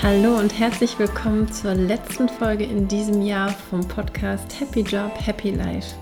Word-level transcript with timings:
Hallo 0.00 0.36
und 0.38 0.56
herzlich 0.56 0.96
willkommen 1.00 1.50
zur 1.50 1.74
letzten 1.74 2.28
Folge 2.28 2.62
in 2.62 2.86
diesem 2.86 3.20
Jahr 3.20 3.48
vom 3.48 3.80
Podcast 3.80 4.60
Happy 4.60 4.82
Job, 4.82 5.10
Happy 5.20 5.50
Life. 5.50 5.96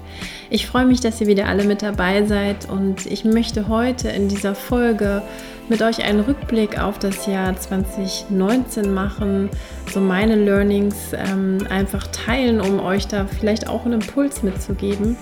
Ich 0.51 0.67
freue 0.67 0.85
mich, 0.85 1.01
dass 1.01 1.19
ihr 1.23 1.27
wieder 1.27 1.47
alle 1.47 1.65
mit 1.65 1.81
dabei 1.81 2.23
seid 2.27 2.69
und 2.69 3.07
ich 3.07 3.25
möchte 3.25 3.69
heute 3.69 4.11
in 4.11 4.29
dieser 4.29 4.55
Folge 4.55 5.23
mit 5.71 5.81
euch 5.81 6.05
einen 6.05 6.21
Rückblick 6.21 6.79
auf 6.79 6.99
das 6.99 7.25
Jahr 7.27 7.57
2019 7.57 8.93
machen, 8.93 9.49
so 9.91 10.01
meine 10.01 10.37
Learnings 10.37 11.15
ähm, 11.15 11.67
einfach 11.71 12.07
teilen, 12.09 12.61
um 12.61 12.81
euch 12.81 13.07
da 13.07 13.25
vielleicht 13.25 13.67
auch 13.67 13.87
einen 13.87 14.03
Impuls 14.03 14.43
mitzugeben 14.43 15.17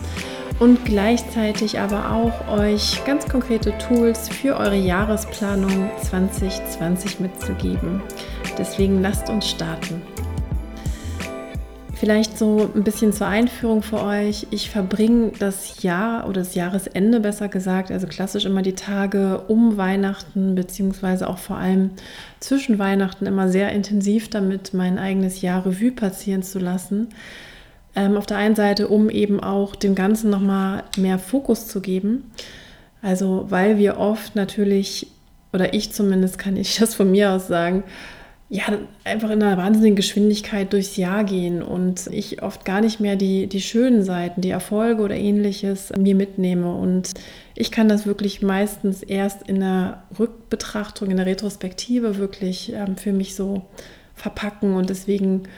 und 0.58 0.84
gleichzeitig 0.84 1.78
aber 1.78 2.10
auch 2.10 2.58
euch 2.58 3.04
ganz 3.04 3.28
konkrete 3.28 3.76
Tools 3.78 4.28
für 4.28 4.56
eure 4.56 4.76
Jahresplanung 4.76 5.90
2020 6.02 7.20
mitzugeben. 7.20 8.02
Deswegen 8.58 9.02
lasst 9.02 9.28
uns 9.28 9.48
starten. 9.48 10.02
Vielleicht 12.04 12.36
so 12.36 12.70
ein 12.74 12.84
bisschen 12.84 13.12
zur 13.12 13.28
Einführung 13.28 13.82
für 13.82 14.02
euch. 14.02 14.46
Ich 14.50 14.68
verbringe 14.68 15.32
das 15.38 15.82
Jahr 15.82 16.28
oder 16.28 16.40
das 16.40 16.54
Jahresende 16.54 17.20
besser 17.20 17.48
gesagt, 17.48 17.90
also 17.90 18.06
klassisch 18.06 18.44
immer 18.44 18.62
die 18.62 18.74
Tage 18.74 19.42
um 19.48 19.76
Weihnachten, 19.76 20.54
beziehungsweise 20.54 21.28
auch 21.28 21.38
vor 21.38 21.56
allem 21.56 21.90
zwischen 22.40 22.78
Weihnachten 22.78 23.26
immer 23.26 23.48
sehr 23.48 23.72
intensiv 23.72 24.28
damit, 24.28 24.74
mein 24.74 24.98
eigenes 24.98 25.40
Jahr 25.40 25.64
Revue 25.64 25.92
passieren 25.92 26.42
zu 26.42 26.58
lassen. 26.58 27.08
Ähm, 27.96 28.16
auf 28.16 28.26
der 28.26 28.36
einen 28.38 28.56
Seite, 28.56 28.88
um 28.88 29.08
eben 29.08 29.40
auch 29.40 29.76
dem 29.76 29.94
Ganzen 29.94 30.28
nochmal 30.28 30.82
mehr 30.98 31.18
Fokus 31.18 31.68
zu 31.68 31.80
geben. 31.80 32.30
Also, 33.02 33.46
weil 33.48 33.78
wir 33.78 33.98
oft 33.98 34.34
natürlich, 34.34 35.06
oder 35.52 35.74
ich 35.74 35.92
zumindest 35.92 36.38
kann 36.38 36.56
ich 36.56 36.76
das 36.76 36.94
von 36.94 37.10
mir 37.10 37.30
aus 37.30 37.46
sagen, 37.46 37.84
ja, 38.54 38.66
einfach 39.02 39.30
in 39.30 39.42
einer 39.42 39.56
wahnsinnigen 39.56 39.96
Geschwindigkeit 39.96 40.72
durchs 40.72 40.96
Jahr 40.96 41.24
gehen 41.24 41.60
und 41.60 42.06
ich 42.12 42.40
oft 42.40 42.64
gar 42.64 42.80
nicht 42.80 43.00
mehr 43.00 43.16
die, 43.16 43.48
die 43.48 43.60
schönen 43.60 44.04
Seiten, 44.04 44.42
die 44.42 44.50
Erfolge 44.50 45.02
oder 45.02 45.16
ähnliches 45.16 45.92
mir 45.98 46.14
mitnehme. 46.14 46.72
Und 46.72 47.14
ich 47.56 47.72
kann 47.72 47.88
das 47.88 48.06
wirklich 48.06 48.42
meistens 48.42 49.02
erst 49.02 49.42
in 49.48 49.58
der 49.58 50.04
Rückbetrachtung, 50.20 51.10
in 51.10 51.16
der 51.16 51.26
Retrospektive 51.26 52.16
wirklich 52.16 52.72
ähm, 52.72 52.96
für 52.96 53.12
mich 53.12 53.34
so 53.34 53.62
verpacken. 54.14 54.76
Und 54.76 54.88
deswegen 54.88 55.48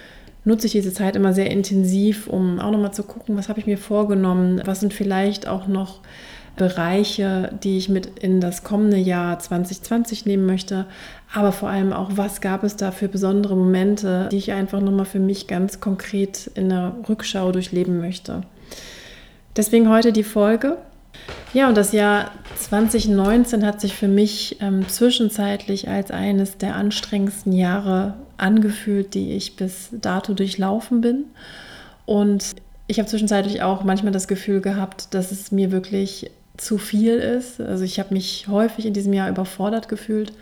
nutze 0.46 0.66
ich 0.66 0.72
diese 0.72 0.94
Zeit 0.94 1.16
immer 1.16 1.34
sehr 1.34 1.50
intensiv, 1.50 2.28
um 2.28 2.60
auch 2.60 2.70
nochmal 2.70 2.94
zu 2.94 3.02
gucken, 3.02 3.36
was 3.36 3.50
habe 3.50 3.60
ich 3.60 3.66
mir 3.66 3.76
vorgenommen, 3.76 4.62
was 4.64 4.80
sind 4.80 4.94
vielleicht 4.94 5.46
auch 5.46 5.66
noch 5.66 6.00
Bereiche, 6.56 7.52
die 7.62 7.76
ich 7.76 7.90
mit 7.90 8.18
in 8.18 8.40
das 8.40 8.64
kommende 8.64 8.96
Jahr 8.96 9.38
2020 9.38 10.24
nehmen 10.24 10.46
möchte, 10.46 10.86
aber 11.32 11.52
vor 11.52 11.68
allem 11.68 11.92
auch, 11.92 12.10
was 12.14 12.40
gab 12.40 12.64
es 12.64 12.76
da 12.76 12.90
für 12.90 13.08
besondere 13.08 13.56
Momente, 13.56 14.28
die 14.30 14.36
ich 14.36 14.52
einfach 14.52 14.80
nochmal 14.80 15.06
für 15.06 15.18
mich 15.18 15.46
ganz 15.46 15.80
konkret 15.80 16.50
in 16.54 16.68
der 16.68 16.94
Rückschau 17.08 17.52
durchleben 17.52 18.00
möchte. 18.00 18.42
Deswegen 19.56 19.88
heute 19.88 20.12
die 20.12 20.22
Folge. 20.22 20.78
Ja, 21.54 21.68
und 21.68 21.76
das 21.76 21.92
Jahr 21.92 22.30
2019 22.56 23.64
hat 23.64 23.80
sich 23.80 23.94
für 23.94 24.08
mich 24.08 24.58
ähm, 24.60 24.88
zwischenzeitlich 24.88 25.88
als 25.88 26.10
eines 26.10 26.58
der 26.58 26.76
anstrengendsten 26.76 27.52
Jahre 27.52 28.14
angefühlt, 28.36 29.14
die 29.14 29.32
ich 29.32 29.56
bis 29.56 29.88
dato 29.92 30.34
durchlaufen 30.34 31.00
bin. 31.00 31.24
Und 32.04 32.56
ich 32.86 32.98
habe 32.98 33.08
zwischenzeitlich 33.08 33.62
auch 33.62 33.82
manchmal 33.82 34.12
das 34.12 34.28
Gefühl 34.28 34.60
gehabt, 34.60 35.14
dass 35.14 35.32
es 35.32 35.50
mir 35.50 35.72
wirklich 35.72 36.30
zu 36.56 36.78
viel 36.78 37.14
ist. 37.14 37.60
Also 37.60 37.84
ich 37.84 37.98
habe 37.98 38.14
mich 38.14 38.46
häufig 38.48 38.86
in 38.86 38.94
diesem 38.94 39.12
Jahr 39.12 39.28
überfordert 39.28 39.88
gefühlt. 39.88 40.32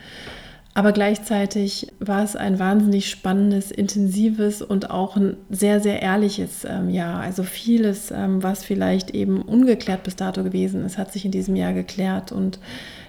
Aber 0.76 0.90
gleichzeitig 0.90 1.86
war 2.00 2.24
es 2.24 2.34
ein 2.34 2.58
wahnsinnig 2.58 3.08
spannendes, 3.08 3.70
intensives 3.70 4.60
und 4.60 4.90
auch 4.90 5.16
ein 5.16 5.36
sehr, 5.48 5.78
sehr 5.78 6.02
ehrliches 6.02 6.64
ähm, 6.68 6.90
Jahr. 6.90 7.20
Also 7.20 7.44
vieles, 7.44 8.10
ähm, 8.10 8.42
was 8.42 8.64
vielleicht 8.64 9.10
eben 9.10 9.40
ungeklärt 9.40 10.02
bis 10.02 10.16
dato 10.16 10.42
gewesen 10.42 10.84
ist, 10.84 10.98
hat 10.98 11.12
sich 11.12 11.24
in 11.24 11.30
diesem 11.30 11.54
Jahr 11.54 11.74
geklärt. 11.74 12.32
Und 12.32 12.58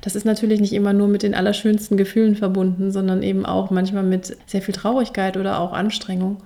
das 0.02 0.16
ist 0.16 0.28
natürlich 0.28 0.62
nicht 0.62 0.74
immer 0.74 0.94
nur 0.94 1.08
mit 1.08 1.24
den 1.24 1.34
allerschönsten 1.34 1.98
Gefühlen 1.98 2.36
verbunden, 2.36 2.92
sondern 2.92 3.24
eben 3.24 3.48
auch 3.48 3.72
manchmal 3.72 4.04
mit 4.04 4.38
sehr 4.46 4.62
viel 4.62 4.76
Traurigkeit 4.76 5.36
oder 5.36 5.60
auch 5.60 5.74
Anstrengung. 5.74 6.38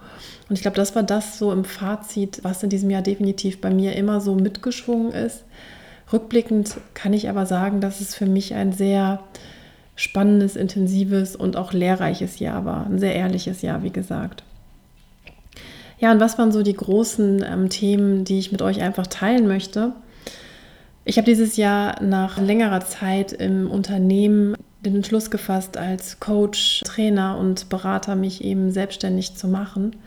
Und 0.48 0.56
ich 0.56 0.62
glaube, 0.62 0.78
das 0.78 0.96
war 0.96 1.04
das 1.04 1.38
so 1.38 1.52
im 1.52 1.66
Fazit, 1.66 2.40
was 2.44 2.64
in 2.64 2.70
diesem 2.70 2.90
Jahr 2.90 3.02
definitiv 3.02 3.60
bei 3.60 3.72
mir 3.72 3.94
immer 3.98 4.22
so 4.22 4.36
mitgeschwungen 4.36 5.12
ist. 5.12 5.44
Rückblickend 6.14 6.78
kann 6.94 7.12
ich 7.12 7.28
aber 7.30 7.46
sagen, 7.46 7.82
dass 7.82 8.00
es 8.00 8.16
für 8.16 8.26
mich 8.26 8.54
ein 8.54 8.72
sehr 8.72 9.20
spannendes, 10.00 10.56
intensives 10.56 11.36
und 11.36 11.58
auch 11.58 11.74
lehrreiches 11.74 12.40
Jahr 12.40 12.64
war. 12.64 12.86
Ein 12.86 13.00
sehr 13.00 13.16
ehrliches 13.16 13.62
Jahr, 13.62 13.84
wie 13.84 13.92
gesagt. 13.92 14.44
Ja, 16.00 16.14
und 16.14 16.22
was 16.22 16.38
waren 16.38 16.54
so 16.54 16.64
die 16.64 16.74
großen 16.74 17.44
ähm, 17.44 17.70
Themen, 17.70 18.24
die 18.24 18.40
ich 18.40 18.54
mit 18.54 18.62
euch 18.62 18.82
einfach 18.82 19.08
teilen 19.08 19.46
möchte? 19.46 19.92
Ich 21.04 21.18
habe 21.18 21.26
dieses 21.26 21.58
Jahr 21.58 22.02
nach 22.02 22.40
längerer 22.40 22.80
Zeit 22.80 23.34
im 23.34 23.70
Unternehmen 23.70 24.56
den 24.86 24.96
Entschluss 24.96 25.30
gefasst, 25.32 25.76
als 25.76 26.22
Coach, 26.22 26.82
Trainer 26.86 27.38
und 27.38 27.68
Berater 27.68 28.16
mich 28.16 28.42
eben 28.42 28.72
selbstständig 28.72 29.36
zu 29.36 29.50
machen 29.50 29.98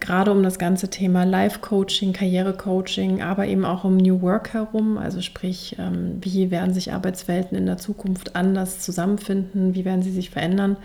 gerade 0.00 0.30
um 0.30 0.42
das 0.42 0.58
ganze 0.58 0.88
Thema 0.88 1.24
Life-Coaching, 1.24 2.12
Karriere-Coaching, 2.12 3.22
aber 3.22 3.46
eben 3.46 3.64
auch 3.64 3.84
um 3.84 3.96
New 3.96 4.22
Work 4.22 4.52
herum. 4.52 4.98
Also 4.98 5.20
sprich, 5.20 5.76
ähm, 5.78 6.18
wie 6.20 6.50
werden 6.50 6.74
sich 6.74 6.92
Arbeitswelten 6.92 7.56
in 7.56 7.66
der 7.66 7.78
Zukunft 7.78 8.36
anders 8.36 8.80
zusammenfinden, 8.80 9.74
wie 9.74 9.84
werden 9.84 10.02
sie 10.02 10.12
sich 10.12 10.30
verändern. 10.30 10.76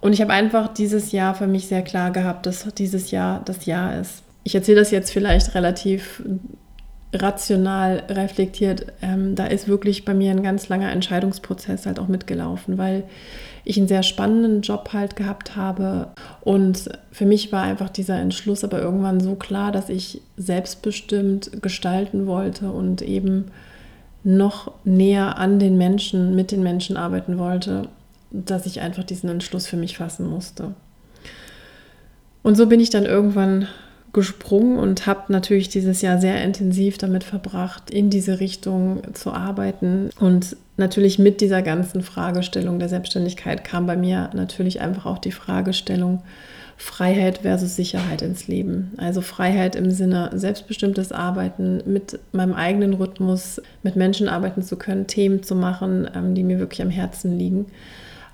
Und 0.00 0.12
ich 0.12 0.20
habe 0.20 0.32
einfach 0.32 0.68
dieses 0.68 1.12
Jahr 1.12 1.34
für 1.34 1.46
mich 1.46 1.68
sehr 1.68 1.82
klar 1.82 2.10
gehabt, 2.10 2.46
dass 2.46 2.66
dieses 2.74 3.10
Jahr 3.10 3.42
das 3.44 3.66
Jahr 3.66 4.00
ist. 4.00 4.22
Ich 4.44 4.54
erzähle 4.54 4.78
das 4.78 4.90
jetzt 4.90 5.12
vielleicht 5.12 5.54
relativ 5.54 6.22
rational 7.12 8.04
reflektiert. 8.08 8.86
Ähm, 9.02 9.34
da 9.34 9.46
ist 9.46 9.68
wirklich 9.68 10.04
bei 10.04 10.14
mir 10.14 10.30
ein 10.30 10.42
ganz 10.42 10.68
langer 10.68 10.92
Entscheidungsprozess 10.92 11.86
halt 11.86 11.98
auch 11.98 12.08
mitgelaufen, 12.08 12.78
weil 12.78 13.04
ich 13.64 13.76
einen 13.76 13.88
sehr 13.88 14.02
spannenden 14.02 14.62
Job 14.62 14.90
halt 14.92 15.16
gehabt 15.16 15.56
habe. 15.56 16.08
Und 16.40 16.88
für 17.12 17.26
mich 17.26 17.52
war 17.52 17.62
einfach 17.62 17.88
dieser 17.90 18.18
Entschluss 18.18 18.64
aber 18.64 18.80
irgendwann 18.80 19.20
so 19.20 19.34
klar, 19.34 19.72
dass 19.72 19.88
ich 19.88 20.22
selbstbestimmt 20.36 21.62
gestalten 21.62 22.26
wollte 22.26 22.70
und 22.70 23.02
eben 23.02 23.50
noch 24.22 24.72
näher 24.84 25.38
an 25.38 25.58
den 25.58 25.78
Menschen, 25.78 26.34
mit 26.36 26.50
den 26.52 26.62
Menschen 26.62 26.96
arbeiten 26.96 27.38
wollte, 27.38 27.88
dass 28.30 28.66
ich 28.66 28.80
einfach 28.80 29.04
diesen 29.04 29.30
Entschluss 29.30 29.66
für 29.66 29.76
mich 29.76 29.96
fassen 29.96 30.28
musste. 30.28 30.74
Und 32.42 32.56
so 32.56 32.66
bin 32.66 32.80
ich 32.80 32.90
dann 32.90 33.04
irgendwann 33.04 33.66
gesprungen 34.12 34.78
und 34.78 35.06
habe 35.06 35.32
natürlich 35.32 35.68
dieses 35.68 36.02
Jahr 36.02 36.18
sehr 36.18 36.42
intensiv 36.42 36.98
damit 36.98 37.24
verbracht, 37.24 37.90
in 37.90 38.10
diese 38.10 38.40
Richtung 38.40 39.02
zu 39.14 39.32
arbeiten. 39.32 40.10
Und 40.18 40.56
natürlich 40.76 41.18
mit 41.18 41.40
dieser 41.40 41.62
ganzen 41.62 42.02
Fragestellung 42.02 42.78
der 42.78 42.88
Selbstständigkeit 42.88 43.64
kam 43.64 43.86
bei 43.86 43.96
mir 43.96 44.30
natürlich 44.34 44.80
einfach 44.80 45.06
auch 45.06 45.18
die 45.18 45.32
Fragestellung 45.32 46.22
Freiheit 46.80 47.40
versus 47.42 47.76
Sicherheit 47.76 48.22
ins 48.22 48.48
Leben. 48.48 48.92
Also 48.96 49.20
Freiheit 49.20 49.76
im 49.76 49.90
Sinne 49.90 50.30
selbstbestimmtes 50.32 51.12
Arbeiten, 51.12 51.82
mit 51.84 52.18
meinem 52.32 52.54
eigenen 52.54 52.94
Rhythmus, 52.94 53.60
mit 53.82 53.96
Menschen 53.96 54.28
arbeiten 54.28 54.62
zu 54.62 54.76
können, 54.76 55.06
Themen 55.06 55.42
zu 55.42 55.54
machen, 55.54 56.08
ähm, 56.14 56.34
die 56.34 56.42
mir 56.42 56.58
wirklich 56.58 56.80
am 56.80 56.88
Herzen 56.88 57.38
liegen, 57.38 57.66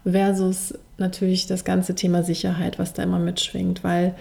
versus 0.04 0.74
natürlich 0.96 1.48
das 1.48 1.64
ganze 1.64 1.96
Thema 1.96 2.22
Sicherheit, 2.22 2.78
was 2.78 2.92
da 2.92 3.02
immer 3.02 3.18
mitschwingt, 3.18 3.82
weil 3.82 4.14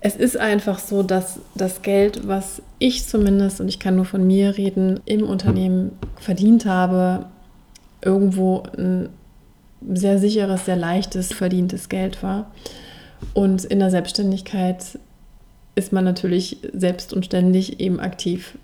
es 0.00 0.16
ist 0.16 0.36
einfach 0.36 0.78
so, 0.78 1.02
dass 1.02 1.40
das 1.54 1.82
Geld, 1.82 2.28
was 2.28 2.62
ich 2.78 3.06
zumindest, 3.06 3.60
und 3.60 3.68
ich 3.68 3.78
kann 3.78 3.96
nur 3.96 4.04
von 4.04 4.26
mir 4.26 4.56
reden, 4.56 5.00
im 5.04 5.22
Unternehmen 5.22 5.92
verdient 6.20 6.66
habe, 6.66 7.26
irgendwo 8.02 8.62
ein 8.76 9.08
sehr 9.92 10.18
sicheres, 10.18 10.64
sehr 10.64 10.76
leichtes, 10.76 11.32
verdientes 11.32 11.88
Geld 11.88 12.22
war. 12.22 12.50
Und 13.34 13.64
in 13.64 13.78
der 13.78 13.90
Selbstständigkeit 13.90 14.98
ist 15.74 15.92
man 15.92 16.04
natürlich 16.04 16.58
selbst 16.72 17.12
und 17.12 17.24
ständig 17.24 17.80
eben 17.80 18.00
aktiv. 18.00 18.56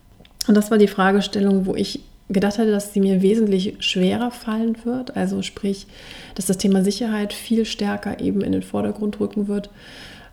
Und 0.48 0.56
das 0.56 0.70
war 0.70 0.78
die 0.78 0.88
Fragestellung, 0.88 1.66
wo 1.66 1.74
ich 1.74 2.00
gedacht 2.28 2.58
hatte, 2.58 2.70
dass 2.70 2.92
sie 2.92 3.00
mir 3.00 3.22
wesentlich 3.22 3.76
schwerer 3.80 4.30
fallen 4.30 4.76
wird. 4.84 5.16
Also 5.16 5.42
sprich, 5.42 5.86
dass 6.34 6.46
das 6.46 6.58
Thema 6.58 6.82
Sicherheit 6.82 7.32
viel 7.32 7.64
stärker 7.64 8.20
eben 8.20 8.40
in 8.40 8.52
den 8.52 8.62
Vordergrund 8.62 9.20
rücken 9.20 9.48
wird, 9.48 9.70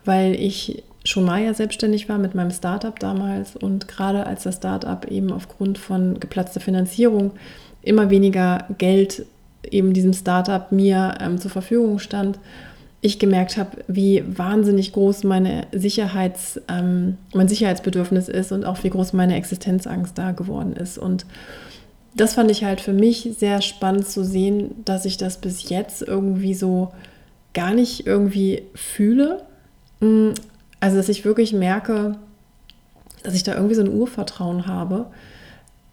weil 0.06 0.36
ich 0.36 0.84
schon 1.10 1.26
mal 1.26 1.44
ja 1.44 1.54
selbstständig 1.54 2.08
war 2.10 2.18
mit 2.18 2.36
meinem 2.36 2.52
Startup 2.52 2.98
damals 2.98 3.56
und 3.56 3.88
gerade 3.88 4.26
als 4.26 4.44
das 4.44 4.58
Startup 4.58 5.06
eben 5.10 5.32
aufgrund 5.32 5.78
von 5.78 6.20
geplatzter 6.20 6.60
Finanzierung 6.60 7.32
immer 7.82 8.10
weniger 8.10 8.66
Geld 8.78 9.26
eben 9.64 9.94
diesem 9.94 10.14
Startup 10.14 10.72
mir 10.72 11.18
ähm, 11.20 11.38
zur 11.38 11.52
Verfügung 11.52 12.00
stand, 12.00 12.40
ich 13.02 13.18
gemerkt 13.18 13.58
habe, 13.58 13.78
wie 13.88 14.24
wahnsinnig 14.28 14.92
groß 14.92 15.24
meine 15.24 15.68
Sicherheits, 15.72 16.60
ähm, 16.68 17.18
mein 17.34 17.48
Sicherheitsbedürfnis 17.48 18.28
ist 18.28 18.52
und 18.52 18.66
auch 18.66 18.84
wie 18.84 18.90
groß 18.90 19.14
meine 19.14 19.36
Existenzangst 19.36 20.18
da 20.18 20.32
geworden 20.32 20.74
ist. 20.74 20.98
Und 20.98 21.26
das 22.16 22.34
fand 22.34 22.52
ich 22.52 22.66
halt 22.66 22.82
für 22.82 22.92
mich 22.92 23.30
sehr 23.38 23.62
spannend 23.62 24.08
zu 24.08 24.26
sehen, 24.26 24.72
dass 24.84 25.06
ich 25.06 25.18
das 25.18 25.38
bis 25.38 25.70
jetzt 25.70 26.02
irgendwie 26.02 26.54
so 26.54 26.92
gar 27.54 27.74
nicht 27.74 28.06
irgendwie 28.06 28.64
fühle. 28.76 29.44
Also, 30.80 30.98
dass 30.98 31.10
ich 31.10 31.26
wirklich 31.26 31.54
merke, 31.54 32.16
dass 33.24 33.34
ich 33.34 33.44
da 33.44 33.56
irgendwie 33.56 33.76
so 33.76 33.82
ein 33.82 33.94
Urvertrauen 33.94 34.68
habe, 34.68 35.08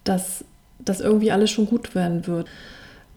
dass 0.05 0.45
das 0.79 1.01
irgendwie 1.01 1.33
alles 1.33 1.51
schon 1.51 1.67
gut 1.67 1.95
werden 1.95 2.27
wird. 2.27 2.47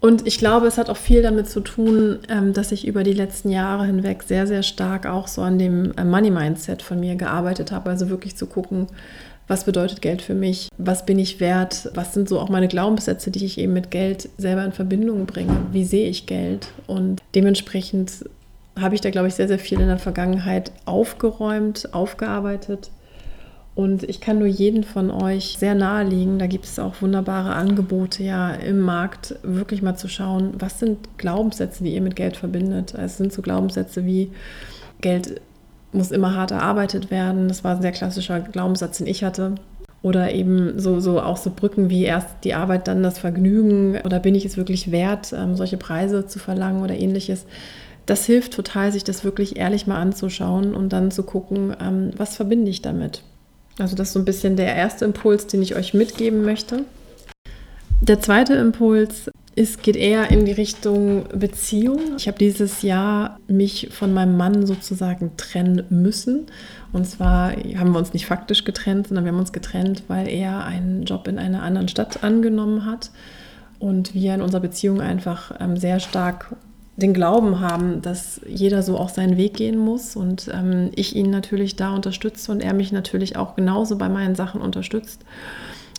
Und 0.02 0.26
ich 0.26 0.38
glaube, 0.38 0.68
es 0.68 0.78
hat 0.78 0.90
auch 0.90 0.98
viel 0.98 1.22
damit 1.22 1.50
zu 1.50 1.60
tun, 1.60 2.20
ähm, 2.30 2.54
dass 2.54 2.72
ich 2.72 2.88
über 2.88 3.04
die 3.04 3.14
letzten 3.14 3.50
Jahre 3.50 3.86
hinweg 3.86 4.24
sehr, 4.24 4.48
sehr 4.48 4.64
stark 4.64 5.06
auch 5.06 5.28
so 5.28 5.42
an 5.42 5.60
dem 5.60 5.92
äh, 5.98 6.06
Money-Mindset 6.06 6.82
von 6.82 7.02
mir 7.02 7.16
gearbeitet 7.16 7.72
habe. 7.74 7.90
Also 7.90 8.10
wirklich 8.10 8.38
zu 8.38 8.46
gucken, 8.46 8.88
was 9.50 9.66
bedeutet 9.66 10.02
Geld 10.02 10.22
für 10.22 10.36
mich, 10.36 10.70
was 10.78 11.06
bin 11.06 11.20
ich 11.20 11.40
wert, 11.40 11.90
was 11.96 12.14
sind 12.14 12.30
so 12.30 12.40
auch 12.40 12.50
meine 12.50 12.68
Glaubenssätze, 12.70 13.30
die 13.30 13.44
ich 13.44 13.58
eben 13.58 13.74
mit 13.74 13.92
Geld 13.92 14.30
selber 14.38 14.64
in 14.64 14.72
Verbindung 14.72 15.26
bringe, 15.26 15.58
wie 15.72 15.84
sehe 15.84 16.08
ich 16.08 16.28
Geld. 16.28 16.70
Und 16.88 17.22
dementsprechend 17.36 18.26
habe 18.82 18.96
ich 18.96 19.02
da, 19.02 19.10
glaube 19.10 19.28
ich, 19.28 19.36
sehr, 19.36 19.48
sehr 19.48 19.60
viel 19.60 19.80
in 19.80 19.88
der 19.88 20.00
Vergangenheit 20.00 20.72
aufgeräumt, 20.86 21.94
aufgearbeitet 21.94 22.92
und 23.80 24.04
ich 24.04 24.20
kann 24.20 24.40
nur 24.40 24.48
jeden 24.50 24.84
von 24.84 25.10
euch 25.10 25.56
sehr 25.58 25.74
naheliegen, 25.74 26.38
da 26.38 26.48
gibt 26.48 26.66
es 26.66 26.80
auch 26.80 27.02
wunderbare 27.02 27.54
Angebote 27.54 28.24
ja 28.24 28.52
im 28.52 28.82
Markt, 28.82 29.36
wirklich 29.42 29.82
mal 29.82 29.96
zu 29.96 30.10
schauen, 30.10 30.52
was 30.60 30.80
sind 30.80 31.18
Glaubenssätze, 31.18 31.86
die 31.86 31.94
ihr 31.94 32.02
mit 32.02 32.18
Geld 32.18 32.36
verbindet. 32.36 32.94
Es 32.96 33.16
sind 33.16 33.32
so 33.32 33.42
Glaubenssätze 33.42 34.06
wie 34.06 34.32
Geld 35.00 35.40
muss 35.94 36.12
immer 36.12 36.36
hart 36.36 36.52
erarbeitet 36.52 37.10
werden. 37.10 37.48
Das 37.48 37.64
war 37.64 37.78
ein 37.78 37.82
sehr 37.82 37.94
klassischer 37.94 38.42
Glaubenssatz, 38.42 38.98
den 38.98 39.08
ich 39.08 39.24
hatte. 39.24 39.56
Oder 40.02 40.34
eben 40.34 40.78
so, 40.78 41.00
so 41.00 41.22
auch 41.22 41.38
so 41.38 41.50
Brücken 41.50 41.90
wie 41.90 42.04
erst 42.04 42.28
die 42.44 42.56
Arbeit, 42.56 42.90
dann 42.90 43.02
das 43.02 43.18
Vergnügen. 43.18 43.98
Oder 44.04 44.20
bin 44.20 44.36
ich 44.36 44.44
es 44.44 44.58
wirklich 44.58 44.92
wert, 44.92 45.32
ähm, 45.32 45.56
solche 45.56 45.78
Preise 45.78 46.28
zu 46.28 46.38
verlangen 46.38 46.84
oder 46.84 46.98
ähnliches. 46.98 47.46
Das 48.10 48.26
hilft 48.26 48.54
total, 48.54 48.92
sich 48.92 49.04
das 49.04 49.24
wirklich 49.24 49.58
ehrlich 49.58 49.86
mal 49.86 50.02
anzuschauen 50.02 50.74
und 50.74 50.92
dann 50.94 51.12
zu 51.12 51.22
gucken, 51.22 51.76
ähm, 51.80 52.10
was 52.18 52.36
verbinde 52.36 52.72
ich 52.72 52.82
damit. 52.82 53.22
Also 53.78 53.96
das 53.96 54.08
ist 54.08 54.14
so 54.14 54.20
ein 54.20 54.26
bisschen 54.26 54.56
der 54.56 54.76
erste 54.76 55.06
Impuls, 55.06 55.46
den 55.46 55.62
ich 55.62 55.76
euch 55.76 55.94
mitgeben 55.94 56.44
möchte. 56.44 56.86
Der 58.02 58.20
zweite 58.20 58.56
Impuls 58.56 59.30
ist, 59.54 59.84
geht 59.84 59.96
eher 59.96 60.32
in 60.32 60.46
die 60.46 60.54
Richtung 60.54 61.26
Beziehung. 61.36 62.00
Ich 62.18 62.28
habe 62.28 62.40
dieses 62.40 62.82
Jahr 62.82 63.38
mich 63.48 63.90
von 63.92 64.12
meinem 64.12 64.38
Mann 64.38 64.66
sozusagen 64.66 65.38
trennen 65.38 65.84
müssen. 65.92 66.48
Und 66.92 67.06
zwar 67.06 67.52
haben 67.52 67.92
wir 67.92 68.00
uns 68.00 68.14
nicht 68.14 68.26
faktisch 68.26 68.64
getrennt, 68.64 69.10
sondern 69.10 69.26
wir 69.26 69.32
haben 69.32 69.40
uns 69.40 69.54
getrennt, 69.54 70.02
weil 70.08 70.28
er 70.28 70.66
einen 70.66 71.04
Job 71.04 71.28
in 71.28 71.38
einer 71.38 71.62
anderen 71.62 71.90
Stadt 71.90 72.24
angenommen 72.24 72.86
hat 72.86 73.12
und 73.78 74.16
wir 74.16 74.34
in 74.34 74.42
unserer 74.42 74.62
Beziehung 74.62 75.00
einfach 75.00 75.52
ähm, 75.60 75.78
sehr 75.78 76.00
stark 76.00 76.56
den 77.00 77.14
Glauben 77.14 77.60
haben, 77.60 78.02
dass 78.02 78.42
jeder 78.48 78.84
so 78.84 78.98
auch 78.98 79.10
seinen 79.10 79.38
Weg 79.38 79.56
gehen 79.56 79.78
muss 79.78 80.16
und 80.16 80.50
ähm, 80.54 80.92
ich 80.96 81.16
ihn 81.16 81.30
natürlich 81.30 81.76
da 81.76 81.96
unterstütze 81.96 82.52
und 82.52 82.62
er 82.62 82.74
mich 82.74 82.92
natürlich 82.92 83.36
auch 83.36 83.56
genauso 83.56 83.98
bei 83.98 84.10
meinen 84.10 84.36
Sachen 84.36 84.62
unterstützt. 84.62 85.22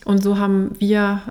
Und 0.05 0.23
so 0.23 0.39
haben 0.39 0.77
wir 0.79 1.23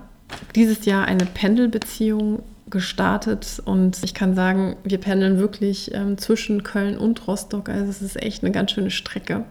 dieses 0.55 0.85
Jahr 0.85 1.05
eine 1.05 1.25
Pendelbeziehung 1.25 2.43
gestartet 2.69 3.61
und 3.65 3.97
ich 4.03 4.13
kann 4.13 4.35
sagen, 4.35 4.75
wir 4.83 4.99
pendeln 4.99 5.39
wirklich 5.39 5.93
ähm, 5.93 6.17
zwischen 6.17 6.63
Köln 6.63 6.97
und 6.97 7.27
Rostock. 7.27 7.69
Also 7.69 7.89
es 7.89 8.01
ist 8.01 8.21
echt 8.21 8.43
eine 8.43 8.51
ganz 8.51 8.71
schöne 8.71 8.91
Strecke. 8.91 9.45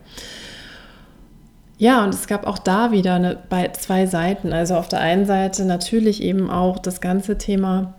Ja, 1.78 2.02
und 2.02 2.12
es 2.12 2.26
gab 2.26 2.46
auch 2.46 2.58
da 2.58 2.90
wieder 2.90 3.14
eine, 3.14 3.38
bei 3.48 3.68
zwei 3.68 4.06
Seiten. 4.06 4.52
Also 4.52 4.74
auf 4.74 4.88
der 4.88 5.00
einen 5.00 5.26
Seite 5.26 5.64
natürlich 5.64 6.22
eben 6.22 6.50
auch 6.50 6.78
das 6.78 7.00
ganze 7.00 7.38
Thema 7.38 7.94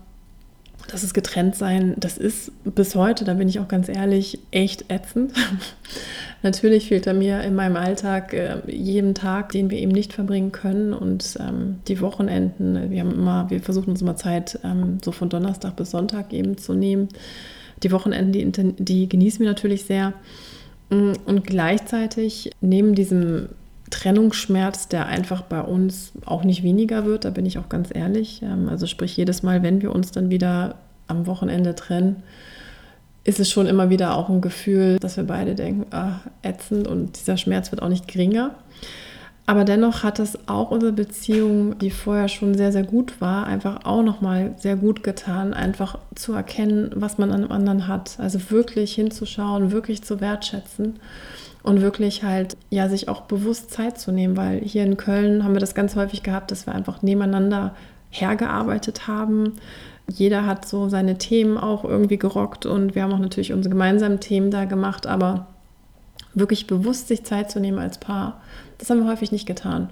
das 0.88 1.04
ist 1.04 1.14
getrennt 1.14 1.54
sein, 1.54 1.94
das 1.98 2.18
ist 2.18 2.52
bis 2.64 2.94
heute, 2.94 3.24
da 3.24 3.34
bin 3.34 3.48
ich 3.48 3.60
auch 3.60 3.68
ganz 3.68 3.88
ehrlich, 3.88 4.38
echt 4.50 4.90
ätzend. 4.90 5.32
Natürlich 6.42 6.88
fehlt 6.88 7.06
er 7.06 7.14
mir 7.14 7.42
in 7.42 7.54
meinem 7.54 7.76
Alltag 7.76 8.32
äh, 8.32 8.58
jeden 8.66 9.14
Tag, 9.14 9.50
den 9.50 9.70
wir 9.70 9.78
eben 9.78 9.92
nicht 9.92 10.12
verbringen 10.12 10.52
können 10.52 10.92
und 10.92 11.36
ähm, 11.38 11.80
die 11.86 12.00
Wochenenden. 12.00 12.90
Wir 12.90 13.00
haben 13.00 13.12
immer, 13.12 13.50
wir 13.50 13.60
versuchen 13.60 13.90
uns 13.90 14.02
immer 14.02 14.16
Zeit 14.16 14.58
ähm, 14.64 14.98
so 15.04 15.12
von 15.12 15.28
Donnerstag 15.28 15.76
bis 15.76 15.90
Sonntag 15.90 16.32
eben 16.32 16.56
zu 16.56 16.74
nehmen. 16.74 17.08
Die 17.82 17.92
Wochenenden, 17.92 18.52
die, 18.52 18.74
die 18.82 19.08
genießen 19.08 19.40
wir 19.40 19.48
natürlich 19.48 19.84
sehr. 19.84 20.14
Mm, 20.90 21.12
und 21.26 21.46
gleichzeitig 21.46 22.50
neben 22.60 22.94
diesem 22.94 23.48
Trennungsschmerz, 23.90 24.88
der 24.88 25.06
einfach 25.06 25.42
bei 25.42 25.60
uns 25.60 26.12
auch 26.24 26.44
nicht 26.44 26.62
weniger 26.62 27.04
wird, 27.04 27.24
da 27.24 27.30
bin 27.30 27.44
ich 27.46 27.58
auch 27.58 27.68
ganz 27.68 27.90
ehrlich. 27.92 28.42
Ähm, 28.42 28.68
also 28.68 28.86
sprich, 28.86 29.16
jedes 29.16 29.42
Mal, 29.42 29.62
wenn 29.62 29.82
wir 29.82 29.92
uns 29.92 30.12
dann 30.12 30.30
wieder 30.30 30.76
am 31.08 31.26
Wochenende 31.26 31.74
trennen, 31.74 32.22
ist 33.24 33.40
es 33.40 33.50
schon 33.50 33.66
immer 33.66 33.90
wieder 33.90 34.16
auch 34.16 34.28
ein 34.28 34.40
Gefühl, 34.40 34.98
dass 34.98 35.16
wir 35.16 35.24
beide 35.24 35.54
denken, 35.54 35.86
ah, 35.90 36.20
ätzend 36.42 36.88
und 36.88 37.18
dieser 37.18 37.36
Schmerz 37.36 37.70
wird 37.70 37.82
auch 37.82 37.88
nicht 37.88 38.08
geringer. 38.08 38.54
Aber 39.44 39.64
dennoch 39.64 40.04
hat 40.04 40.20
es 40.20 40.38
auch 40.48 40.70
unsere 40.70 40.92
Beziehung, 40.92 41.76
die 41.78 41.90
vorher 41.90 42.28
schon 42.28 42.54
sehr, 42.54 42.70
sehr 42.70 42.84
gut 42.84 43.20
war, 43.20 43.46
einfach 43.46 43.84
auch 43.84 44.02
nochmal 44.02 44.54
sehr 44.56 44.76
gut 44.76 45.02
getan, 45.02 45.52
einfach 45.52 45.98
zu 46.14 46.32
erkennen, 46.32 46.92
was 46.94 47.18
man 47.18 47.32
an 47.32 47.42
einem 47.42 47.52
anderen 47.52 47.88
hat. 47.88 48.14
Also 48.18 48.50
wirklich 48.50 48.94
hinzuschauen, 48.94 49.72
wirklich 49.72 50.02
zu 50.02 50.20
wertschätzen 50.20 51.00
und 51.62 51.80
wirklich 51.80 52.22
halt 52.22 52.56
ja 52.70 52.88
sich 52.88 53.08
auch 53.08 53.22
bewusst 53.22 53.70
Zeit 53.70 53.98
zu 53.98 54.12
nehmen, 54.12 54.36
weil 54.36 54.60
hier 54.60 54.84
in 54.84 54.96
Köln 54.96 55.44
haben 55.44 55.54
wir 55.54 55.60
das 55.60 55.74
ganz 55.74 55.96
häufig 55.96 56.22
gehabt, 56.22 56.50
dass 56.50 56.66
wir 56.66 56.74
einfach 56.74 57.02
nebeneinander 57.02 57.74
hergearbeitet 58.10 59.06
haben. 59.06 59.54
Jeder 60.08 60.46
hat 60.46 60.66
so 60.66 60.88
seine 60.88 61.18
Themen 61.18 61.56
auch 61.56 61.84
irgendwie 61.84 62.18
gerockt 62.18 62.66
und 62.66 62.94
wir 62.94 63.02
haben 63.02 63.12
auch 63.12 63.18
natürlich 63.18 63.52
unsere 63.52 63.72
gemeinsamen 63.72 64.20
Themen 64.20 64.50
da 64.50 64.64
gemacht, 64.64 65.06
aber 65.06 65.46
wirklich 66.34 66.66
bewusst 66.66 67.08
sich 67.08 67.24
Zeit 67.24 67.50
zu 67.50 67.60
nehmen 67.60 67.78
als 67.78 67.98
Paar, 67.98 68.40
das 68.78 68.90
haben 68.90 69.02
wir 69.02 69.10
häufig 69.10 69.32
nicht 69.32 69.46
getan. 69.46 69.90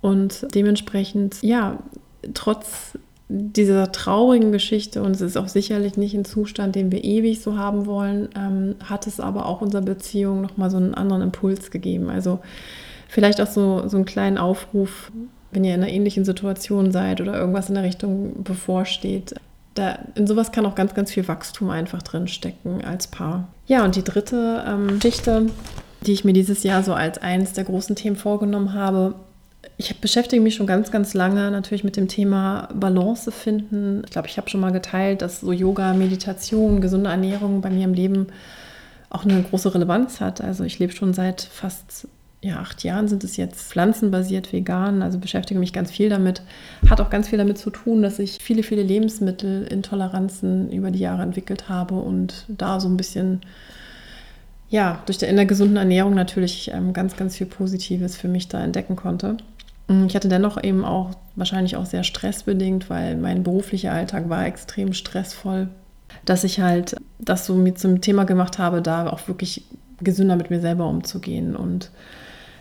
Und 0.00 0.46
dementsprechend, 0.54 1.42
ja, 1.42 1.78
trotz 2.34 2.98
dieser 3.28 3.90
traurigen 3.90 4.52
Geschichte, 4.52 5.02
und 5.02 5.12
es 5.12 5.20
ist 5.20 5.36
auch 5.36 5.48
sicherlich 5.48 5.96
nicht 5.96 6.14
ein 6.14 6.24
Zustand, 6.24 6.74
den 6.74 6.92
wir 6.92 7.02
ewig 7.04 7.40
so 7.40 7.56
haben 7.56 7.86
wollen, 7.86 8.28
ähm, 8.36 8.76
hat 8.84 9.06
es 9.06 9.18
aber 9.18 9.46
auch 9.46 9.62
unserer 9.62 9.82
Beziehung 9.82 10.42
nochmal 10.42 10.70
so 10.70 10.76
einen 10.76 10.94
anderen 10.94 11.22
Impuls 11.22 11.70
gegeben. 11.70 12.10
Also 12.10 12.40
vielleicht 13.08 13.40
auch 13.40 13.46
so, 13.46 13.88
so 13.88 13.96
einen 13.96 14.04
kleinen 14.04 14.36
Aufruf, 14.36 15.10
wenn 15.52 15.64
ihr 15.64 15.74
in 15.74 15.82
einer 15.82 15.92
ähnlichen 15.92 16.24
Situation 16.24 16.92
seid 16.92 17.20
oder 17.20 17.34
irgendwas 17.34 17.68
in 17.68 17.76
der 17.76 17.84
Richtung 17.84 18.42
bevorsteht. 18.44 19.34
Da, 19.74 19.98
in 20.14 20.26
sowas 20.26 20.52
kann 20.52 20.66
auch 20.66 20.74
ganz, 20.74 20.94
ganz 20.94 21.10
viel 21.10 21.26
Wachstum 21.26 21.70
einfach 21.70 22.02
drin 22.02 22.28
stecken 22.28 22.84
als 22.84 23.06
Paar. 23.06 23.48
Ja, 23.66 23.84
und 23.84 23.96
die 23.96 24.04
dritte 24.04 24.64
ähm, 24.68 24.98
Geschichte, 25.00 25.46
die 26.06 26.12
ich 26.12 26.24
mir 26.24 26.34
dieses 26.34 26.62
Jahr 26.62 26.82
so 26.82 26.92
als 26.92 27.18
eines 27.18 27.54
der 27.54 27.64
großen 27.64 27.96
Themen 27.96 28.16
vorgenommen 28.16 28.74
habe, 28.74 29.14
ich 29.76 30.00
beschäftige 30.00 30.40
mich 30.40 30.54
schon 30.54 30.66
ganz, 30.66 30.90
ganz 30.90 31.14
lange 31.14 31.50
natürlich 31.50 31.84
mit 31.84 31.96
dem 31.96 32.08
Thema 32.08 32.68
Balance 32.74 33.32
finden. 33.32 34.02
Ich 34.04 34.10
glaube, 34.10 34.28
ich 34.28 34.36
habe 34.36 34.48
schon 34.48 34.60
mal 34.60 34.72
geteilt, 34.72 35.22
dass 35.22 35.40
so 35.40 35.52
Yoga, 35.52 35.94
Meditation, 35.94 36.80
gesunde 36.80 37.10
Ernährung 37.10 37.60
bei 37.60 37.70
mir 37.70 37.84
im 37.84 37.94
Leben 37.94 38.28
auch 39.10 39.24
eine 39.24 39.42
große 39.42 39.74
Relevanz 39.74 40.20
hat. 40.20 40.40
Also 40.40 40.64
ich 40.64 40.78
lebe 40.78 40.92
schon 40.92 41.12
seit 41.12 41.42
fast 41.42 42.08
ja, 42.44 42.58
acht 42.58 42.84
Jahren 42.84 43.08
sind 43.08 43.24
es 43.24 43.38
jetzt 43.38 43.70
pflanzenbasiert 43.70 44.52
vegan, 44.52 45.02
also 45.02 45.18
beschäftige 45.18 45.58
mich 45.58 45.72
ganz 45.72 45.90
viel 45.90 46.10
damit. 46.10 46.42
Hat 46.90 47.00
auch 47.00 47.08
ganz 47.08 47.28
viel 47.28 47.38
damit 47.38 47.56
zu 47.56 47.70
tun, 47.70 48.02
dass 48.02 48.18
ich 48.18 48.38
viele, 48.40 48.62
viele 48.62 48.82
Lebensmittelintoleranzen 48.82 50.70
über 50.70 50.90
die 50.90 50.98
Jahre 50.98 51.22
entwickelt 51.22 51.70
habe 51.70 51.94
und 51.94 52.44
da 52.48 52.80
so 52.80 52.88
ein 52.88 52.98
bisschen, 52.98 53.40
ja, 54.68 55.02
durch 55.06 55.16
die, 55.16 55.24
in 55.24 55.36
der 55.36 55.46
gesunden 55.46 55.78
Ernährung 55.78 56.14
natürlich 56.14 56.70
ähm, 56.70 56.92
ganz, 56.92 57.16
ganz 57.16 57.34
viel 57.34 57.46
Positives 57.46 58.14
für 58.16 58.28
mich 58.28 58.48
da 58.48 58.62
entdecken 58.62 58.94
konnte. 58.94 59.38
Mm, 59.88 60.06
ich 60.06 60.14
hatte 60.14 60.28
dennoch 60.28 60.62
eben 60.62 60.84
auch 60.84 61.10
wahrscheinlich 61.36 61.76
auch 61.76 61.86
sehr 61.86 62.04
stressbedingt, 62.04 62.90
weil 62.90 63.16
mein 63.16 63.42
beruflicher 63.42 63.92
Alltag 63.92 64.28
war 64.28 64.46
extrem 64.46 64.92
stressvoll, 64.92 65.68
dass 66.24 66.44
ich 66.44 66.60
halt 66.60 66.96
das 67.18 67.46
so 67.46 67.54
mit 67.54 67.78
zum 67.78 68.00
Thema 68.00 68.24
gemacht 68.24 68.58
habe, 68.58 68.82
da 68.82 69.08
auch 69.08 69.26
wirklich 69.28 69.64
gesünder 70.00 70.36
mit 70.36 70.50
mir 70.50 70.60
selber 70.60 70.86
umzugehen. 70.86 71.56
Und 71.56 71.90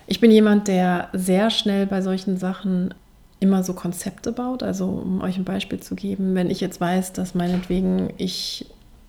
ich 0.07 0.19
bin 0.19 0.31
jemand, 0.31 0.67
der 0.67 1.09
sehr 1.13 1.49
schnell 1.49 1.85
bei 1.85 2.01
solchen 2.01 2.37
Sachen 2.37 2.93
immer 3.39 3.63
so 3.63 3.73
Konzepte 3.73 4.31
baut. 4.31 4.63
Also 4.63 4.85
um 4.85 5.21
euch 5.21 5.37
ein 5.37 5.43
Beispiel 5.43 5.79
zu 5.79 5.95
geben, 5.95 6.35
wenn 6.35 6.49
ich 6.49 6.61
jetzt 6.61 6.79
weiß, 6.79 7.13
dass 7.13 7.35
meinetwegen 7.35 8.13
ich 8.17 8.65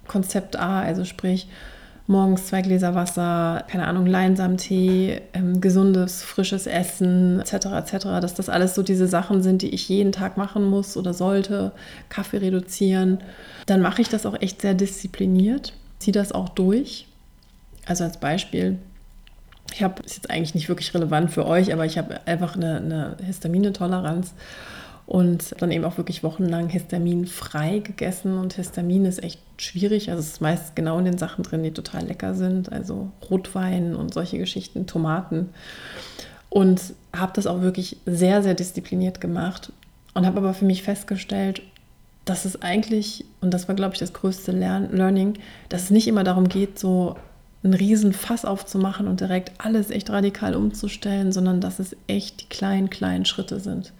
Konzept 0.06 0.58
A, 0.58 0.80
also 0.80 1.04
sprich 1.04 1.48
morgens 2.06 2.46
zwei 2.46 2.60
Gläser 2.60 2.94
Wasser, 2.94 3.64
keine 3.68 3.86
Ahnung, 3.86 4.06
Leinsamtee, 4.06 5.22
ähm, 5.32 5.60
gesundes, 5.60 6.22
frisches 6.22 6.66
Essen 6.66 7.40
etc. 7.40 7.66
etc., 7.66 8.04
dass 8.20 8.34
das 8.34 8.48
alles 8.48 8.74
so 8.74 8.82
diese 8.82 9.06
Sachen 9.06 9.42
sind, 9.42 9.62
die 9.62 9.70
ich 9.70 9.88
jeden 9.88 10.12
Tag 10.12 10.36
machen 10.36 10.64
muss 10.64 10.96
oder 10.96 11.14
sollte, 11.14 11.72
Kaffee 12.10 12.38
reduzieren, 12.38 13.18
dann 13.66 13.80
mache 13.80 14.02
ich 14.02 14.08
das 14.08 14.26
auch 14.26 14.40
echt 14.40 14.60
sehr 14.60 14.74
diszipliniert, 14.74 15.72
ziehe 15.98 16.12
das 16.12 16.32
auch 16.32 16.50
durch. 16.50 17.06
Also 17.86 18.04
als 18.04 18.18
Beispiel, 18.18 18.78
ich 19.72 19.82
habe, 19.82 20.02
ist 20.02 20.16
jetzt 20.16 20.30
eigentlich 20.30 20.54
nicht 20.54 20.68
wirklich 20.68 20.92
relevant 20.94 21.30
für 21.30 21.46
euch, 21.46 21.72
aber 21.72 21.86
ich 21.86 21.96
habe 21.96 22.20
einfach 22.26 22.54
eine, 22.54 22.76
eine 22.76 23.16
Histaminetoleranz 23.24 24.34
und 25.06 25.54
dann 25.60 25.70
eben 25.70 25.84
auch 25.84 25.98
wirklich 25.98 26.22
wochenlang 26.22 26.68
histaminfrei 26.68 27.80
gegessen. 27.80 28.38
Und 28.38 28.54
Histamin 28.54 29.04
ist 29.04 29.22
echt 29.22 29.40
schwierig. 29.58 30.10
Also 30.10 30.20
es 30.20 30.32
ist 30.32 30.40
meist 30.40 30.76
genau 30.76 30.98
in 30.98 31.04
den 31.04 31.18
Sachen 31.18 31.44
drin, 31.44 31.62
die 31.62 31.72
total 31.72 32.06
lecker 32.06 32.34
sind. 32.34 32.72
Also 32.72 33.10
Rotwein 33.30 33.94
und 33.94 34.14
solche 34.14 34.38
Geschichten, 34.38 34.86
Tomaten. 34.86 35.50
Und 36.48 36.80
habe 37.14 37.32
das 37.34 37.46
auch 37.46 37.60
wirklich 37.60 37.98
sehr, 38.06 38.42
sehr 38.42 38.54
diszipliniert 38.54 39.20
gemacht. 39.20 39.72
Und 40.14 40.24
habe 40.24 40.38
aber 40.38 40.54
für 40.54 40.64
mich 40.64 40.82
festgestellt, 40.82 41.60
dass 42.24 42.46
es 42.46 42.62
eigentlich, 42.62 43.26
und 43.42 43.52
das 43.52 43.68
war, 43.68 43.74
glaube 43.74 43.94
ich, 43.94 44.00
das 44.00 44.14
größte 44.14 44.52
Lern 44.52 44.90
Learning, 44.96 45.34
dass 45.68 45.84
es 45.84 45.90
nicht 45.90 46.08
immer 46.08 46.24
darum 46.24 46.48
geht, 46.48 46.78
so 46.78 47.16
einen 47.62 47.74
riesen 47.74 48.12
Fass 48.12 48.44
aufzumachen 48.44 49.08
und 49.08 49.20
direkt 49.20 49.52
alles 49.58 49.90
echt 49.90 50.08
radikal 50.08 50.54
umzustellen, 50.54 51.32
sondern 51.32 51.60
dass 51.60 51.78
es 51.78 51.96
echt 52.06 52.42
die 52.42 52.48
kleinen, 52.48 52.88
kleinen 52.88 53.24
Schritte 53.24 53.60
sind. 53.60 53.92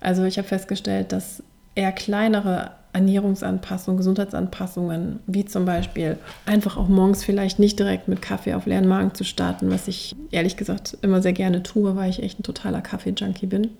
Also 0.00 0.24
ich 0.24 0.38
habe 0.38 0.48
festgestellt, 0.48 1.12
dass 1.12 1.42
eher 1.74 1.92
kleinere 1.92 2.72
Ernährungsanpassungen, 2.92 3.98
Gesundheitsanpassungen, 3.98 5.20
wie 5.26 5.44
zum 5.44 5.64
Beispiel 5.64 6.18
einfach 6.44 6.76
auch 6.76 6.88
morgens 6.88 7.22
vielleicht 7.22 7.58
nicht 7.58 7.78
direkt 7.78 8.08
mit 8.08 8.20
Kaffee 8.20 8.54
auf 8.54 8.66
leeren 8.66 8.88
Magen 8.88 9.14
zu 9.14 9.22
starten, 9.22 9.70
was 9.70 9.86
ich 9.86 10.16
ehrlich 10.32 10.56
gesagt 10.56 10.98
immer 11.02 11.22
sehr 11.22 11.32
gerne 11.32 11.62
tue, 11.62 11.94
weil 11.94 12.10
ich 12.10 12.22
echt 12.22 12.40
ein 12.40 12.44
totaler 12.44 12.80
Kaffee-Junkie 12.80 13.46
bin, 13.46 13.70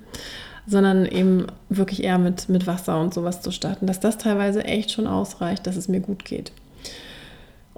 sondern 0.66 1.06
eben 1.06 1.46
wirklich 1.68 2.04
eher 2.04 2.18
mit, 2.18 2.48
mit 2.48 2.68
Wasser 2.68 3.00
und 3.00 3.12
sowas 3.12 3.42
zu 3.42 3.50
starten, 3.50 3.86
dass 3.86 3.98
das 3.98 4.18
teilweise 4.18 4.64
echt 4.64 4.92
schon 4.92 5.08
ausreicht, 5.08 5.66
dass 5.66 5.76
es 5.76 5.88
mir 5.88 6.00
gut 6.00 6.24
geht. 6.24 6.52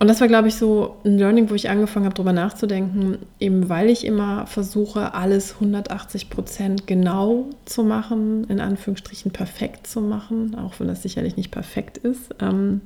Und 0.03 0.09
das 0.09 0.21
war, 0.21 0.27
glaube 0.27 0.49
ich, 0.49 0.57
so 0.57 0.97
ein 1.05 1.17
Learning, 1.17 1.49
wo 1.49 1.55
ich 1.55 1.71
angefangen 1.71 2.07
habe, 2.07 2.17
darüber 2.17 2.33
nachzudenken, 2.33 3.19
eben 3.39 3.69
weil 3.69 3.89
ich 3.89 4.05
immer 4.05 4.49
versuche, 4.49 5.15
alles 5.15 5.55
180 5.55 6.29
Prozent 6.29 6.89
genau 6.89 7.47
zu 7.67 7.85
machen, 7.85 8.43
in 8.49 8.59
Anführungsstrichen 8.59 9.31
perfekt 9.31 9.87
zu 9.87 10.01
machen, 10.01 10.57
auch 10.57 10.81
wenn 10.81 10.89
das 10.89 11.05
sicherlich 11.05 11.37
nicht 11.37 11.53
perfekt 11.53 11.99
ist. 11.99 12.35
Ähm, 12.41 12.81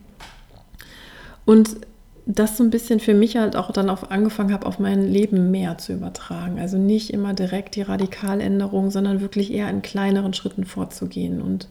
und 1.46 1.78
das 2.26 2.58
so 2.58 2.64
ein 2.64 2.68
bisschen 2.68 3.00
für 3.00 3.14
mich 3.14 3.38
halt 3.38 3.56
auch 3.56 3.70
dann 3.70 3.88
auf 3.88 4.11
angefangen 4.11 4.52
habe, 4.52 4.66
auf 4.66 4.78
mein 4.78 5.02
Leben 5.02 5.50
mehr 5.50 5.78
zu 5.78 5.94
übertragen. 5.94 6.58
Also 6.58 6.76
nicht 6.76 7.14
immer 7.14 7.32
direkt 7.32 7.76
die 7.76 7.82
Radikaländerung, 7.82 8.90
sondern 8.90 9.23
wirklich 9.23 9.54
eher 9.54 9.70
in 9.70 9.80
kleineren 9.80 10.35
Schritten 10.35 10.66
vorzugehen 10.66 11.40
und 11.40 11.66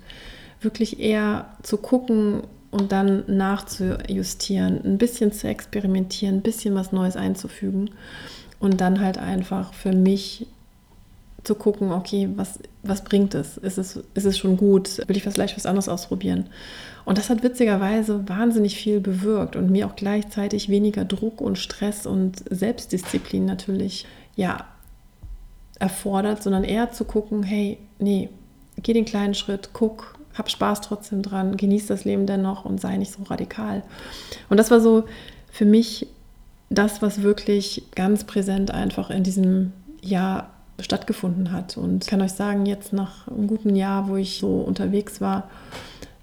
wirklich 0.59 0.99
eher 0.99 1.49
zu 1.61 1.77
gucken, 1.77 2.41
und 2.75 2.91
dann 2.91 3.23
nachzujustieren, 3.27 4.83
ein 4.83 4.97
bisschen 4.97 5.31
zu 5.31 5.47
experimentieren, 5.47 6.35
ein 6.35 6.41
bisschen 6.41 6.75
was 6.75 6.91
Neues 6.91 7.15
einzufügen 7.15 7.91
und 8.59 8.81
dann 8.81 8.99
halt 8.99 9.17
einfach 9.17 9.73
für 9.73 9.93
mich 9.93 10.45
zu 11.43 11.55
gucken, 11.55 11.91
okay, 11.91 12.27
was, 12.35 12.59
was 12.83 13.03
bringt 13.03 13.33
es? 13.33 13.55
Ist, 13.57 13.77
es? 13.77 13.99
ist 14.13 14.25
es 14.25 14.37
schon 14.37 14.57
gut? 14.57 15.07
Will 15.07 15.15
ich 15.15 15.23
vielleicht 15.23 15.55
was 15.55 15.65
anderes 15.65 15.87
ausprobieren? 15.87 16.47
Und 17.05 17.17
das 17.17 17.29
hat 17.29 17.43
witzigerweise 17.43 18.27
wahnsinnig 18.27 18.75
viel 18.75 18.99
bewirkt 18.99 19.55
und 19.55 19.69
mir 19.69 19.87
auch 19.87 19.95
gleichzeitig 19.95 20.67
weniger 20.67 21.05
Druck 21.05 21.39
und 21.39 21.57
Stress 21.57 22.05
und 22.05 22.43
Selbstdisziplin 22.49 23.45
natürlich 23.45 24.05
ja 24.35 24.65
erfordert, 25.79 26.43
sondern 26.43 26.65
eher 26.65 26.91
zu 26.91 27.05
gucken, 27.05 27.43
hey, 27.43 27.77
nee, 27.99 28.29
geh 28.81 28.91
den 28.91 29.05
kleinen 29.05 29.35
Schritt, 29.35 29.69
guck, 29.71 30.14
hab 30.37 30.49
Spaß 30.49 30.81
trotzdem 30.81 31.21
dran, 31.21 31.57
genieß 31.57 31.87
das 31.87 32.05
Leben 32.05 32.27
dennoch 32.27 32.65
und 32.65 32.79
sei 32.79 32.97
nicht 32.97 33.13
so 33.13 33.23
radikal. 33.23 33.83
Und 34.49 34.57
das 34.57 34.71
war 34.71 34.81
so 34.81 35.05
für 35.51 35.65
mich 35.65 36.07
das, 36.69 37.01
was 37.01 37.21
wirklich 37.21 37.83
ganz 37.95 38.25
präsent 38.25 38.71
einfach 38.71 39.09
in 39.09 39.23
diesem 39.23 39.71
Jahr 40.01 40.49
stattgefunden 40.79 41.51
hat. 41.51 41.77
Und 41.77 42.03
ich 42.03 42.09
kann 42.09 42.21
euch 42.21 42.33
sagen, 42.33 42.65
jetzt 42.65 42.91
nach 42.91 43.27
einem 43.27 43.47
guten 43.47 43.75
Jahr, 43.75 44.09
wo 44.09 44.17
ich 44.17 44.39
so 44.39 44.57
unterwegs 44.57 45.21
war, 45.21 45.49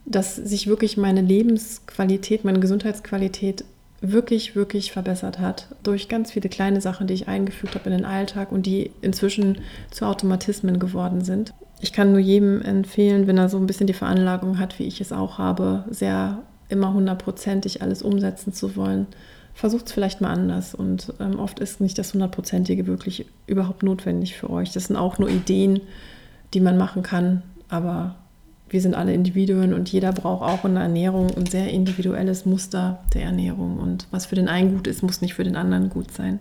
dass 0.04 0.37
sich 0.37 0.66
wirklich 0.66 0.97
meine 0.97 1.23
Lebensqualität, 1.23 2.45
meine 2.45 2.61
Gesundheitsqualität 2.61 3.64
wirklich, 4.02 4.57
wirklich 4.57 4.90
verbessert 4.92 5.38
hat 5.38 5.69
durch 5.85 6.09
ganz 6.09 6.33
viele 6.33 6.49
kleine 6.49 6.81
Sachen, 6.81 7.07
die 7.07 7.14
ich 7.14 7.28
eingefügt 7.28 7.76
habe 7.76 7.88
in 7.88 7.97
den 7.97 8.04
Alltag 8.04 8.50
und 8.50 8.66
die 8.66 8.90
inzwischen 9.00 9.59
zu 9.90 10.04
Automatismen 10.04 10.81
geworden 10.81 11.25
sind 11.25 11.54
ich 11.83 11.93
kann 11.93 12.12
nur 12.12 12.21
jedem 12.21 12.62
empfehlen, 12.62 13.27
wenn 13.27 13.37
er 13.37 13.49
so 13.49 13.59
ein 13.59 13.67
bisschen 13.67 13.89
die 13.89 13.93
Veranlagung 13.93 14.61
hat, 14.61 14.79
wie 14.79 14.85
ich 14.85 15.01
es 15.01 15.12
auch 15.12 15.39
habe, 15.39 15.85
sehr 15.91 16.39
immer 16.69 16.95
hundertprozentig 16.95 17.83
alles 17.83 18.03
umsetzen 18.03 18.53
zu 18.53 18.77
wollen, 18.77 19.09
versucht 19.53 19.87
es 19.87 19.93
vielleicht 19.93 20.21
mal 20.21 20.33
anders. 20.33 20.77
Und 20.77 21.12
ähm, 21.19 21.41
oft 21.41 21.59
ist 21.59 21.81
nicht 21.81 21.99
das 21.99 22.15
hundertprozentige 22.15 22.87
wirklich 22.87 23.27
überhaupt 23.49 23.83
notwendig 23.83 24.37
für 24.37 24.49
euch. 24.49 24.71
Das 24.71 24.85
sind 24.85 24.97
auch 24.97 25.19
nur 25.19 25.29
Ideen, 25.29 25.81
die 26.55 26.61
man 26.61 26.79
machen 26.79 27.03
kann, 27.03 27.43
aber 27.69 28.15
wir 28.71 28.81
sind 28.81 28.95
alle 28.95 29.12
Individuen 29.12 29.75
und 29.75 29.91
jeder 29.91 30.12
braucht 30.12 30.43
auch 30.43 30.65
in 30.65 30.75
der 30.75 30.85
Ernährung 30.85 31.37
ein 31.37 31.47
sehr 31.47 31.69
individuelles 31.69 32.47
Muster 32.47 33.01
der 33.12 33.25
Ernährung. 33.25 33.79
Und 33.79 34.07
was 34.12 34.27
für 34.27 34.37
den 34.37 34.49
einen 34.49 34.77
gut 34.77 34.87
ist, 34.87 35.03
muss 35.03 35.21
nicht 35.21 35.35
für 35.35 35.45
den 35.45 35.57
anderen 35.57 35.91
gut 35.91 36.12
sein. 36.12 36.39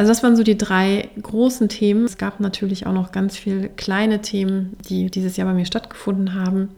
Also 0.00 0.12
das 0.12 0.22
waren 0.22 0.34
so 0.34 0.42
die 0.42 0.56
drei 0.56 1.10
großen 1.20 1.68
Themen. 1.68 2.06
Es 2.06 2.16
gab 2.16 2.40
natürlich 2.40 2.86
auch 2.86 2.94
noch 2.94 3.12
ganz 3.12 3.36
viele 3.36 3.68
kleine 3.68 4.22
Themen, 4.22 4.74
die 4.88 5.10
dieses 5.10 5.36
Jahr 5.36 5.46
bei 5.46 5.52
mir 5.52 5.66
stattgefunden 5.66 6.34
haben. 6.34 6.70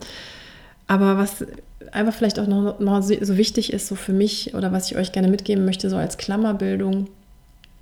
Aber 0.89 1.19
was 1.19 1.47
einfach 1.93 2.15
vielleicht 2.15 2.41
auch 2.41 2.49
noch, 2.49 2.81
noch 2.81 3.01
so 3.01 3.37
wichtig 3.37 3.73
ist, 3.73 3.87
so 3.87 3.95
für 3.95 4.13
mich 4.13 4.55
oder 4.55 4.73
was 4.73 4.91
ich 4.91 4.97
euch 4.97 5.13
gerne 5.13 5.29
mitgeben 5.29 5.65
möchte, 5.65 5.89
so 5.89 5.99
als 5.99 6.19
Klammerbildung. 6.19 7.11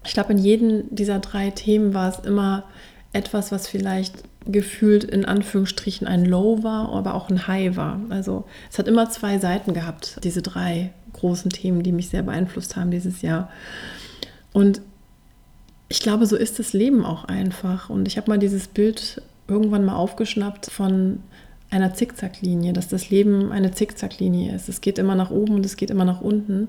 Ich 0.04 0.12
glaube, 0.12 0.32
in 0.32 0.38
jedem 0.38 0.94
dieser 0.94 1.20
drei 1.20 1.48
Themen 1.48 1.94
war 1.94 2.10
es 2.10 2.18
immer 2.18 2.64
etwas, 3.14 3.50
was 3.50 3.66
vielleicht 3.66 4.16
gefühlt 4.44 5.04
in 5.04 5.24
Anführungsstrichen 5.24 6.06
ein 6.06 6.26
Low 6.26 6.62
war, 6.62 6.92
aber 6.92 7.14
auch 7.14 7.30
ein 7.30 7.46
High 7.46 7.78
war. 7.78 7.98
Also 8.10 8.44
es 8.70 8.78
hat 8.78 8.88
immer 8.88 9.08
zwei 9.08 9.38
Seiten 9.38 9.72
gehabt, 9.72 10.20
diese 10.22 10.42
drei 10.42 10.92
großen 11.14 11.50
Themen, 11.50 11.82
die 11.82 11.92
mich 11.92 12.10
sehr 12.10 12.24
beeinflusst 12.24 12.76
haben 12.76 12.90
dieses 12.90 13.22
Jahr. 13.22 13.48
Und 14.52 14.82
ich 15.90 16.00
glaube, 16.00 16.24
so 16.24 16.36
ist 16.36 16.60
das 16.60 16.72
Leben 16.72 17.04
auch 17.04 17.24
einfach. 17.24 17.90
Und 17.90 18.06
ich 18.06 18.16
habe 18.16 18.30
mal 18.30 18.38
dieses 18.38 18.68
Bild 18.68 19.20
irgendwann 19.48 19.84
mal 19.84 19.96
aufgeschnappt 19.96 20.70
von 20.70 21.18
einer 21.68 21.92
Zickzacklinie, 21.92 22.72
dass 22.72 22.86
das 22.86 23.10
Leben 23.10 23.50
eine 23.50 23.72
Zickzacklinie 23.72 24.54
ist. 24.54 24.68
Es 24.68 24.80
geht 24.80 24.98
immer 24.98 25.16
nach 25.16 25.30
oben 25.30 25.56
und 25.56 25.66
es 25.66 25.76
geht 25.76 25.90
immer 25.90 26.04
nach 26.04 26.20
unten. 26.20 26.68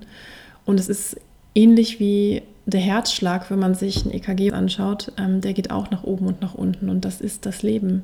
Und 0.66 0.80
es 0.80 0.90
ist 0.90 1.18
ähnlich 1.54 2.00
wie 2.00 2.42
der 2.66 2.80
Herzschlag, 2.80 3.52
wenn 3.52 3.60
man 3.60 3.76
sich 3.76 4.06
ein 4.06 4.12
EKG 4.12 4.54
anschaut, 4.54 5.12
ähm, 5.20 5.40
der 5.40 5.54
geht 5.54 5.70
auch 5.70 5.92
nach 5.92 6.04
oben 6.04 6.26
und 6.26 6.42
nach 6.42 6.56
unten. 6.56 6.90
Und 6.90 7.06
das 7.06 7.22
ist 7.22 7.46
das 7.46 7.62
Leben. 7.62 8.04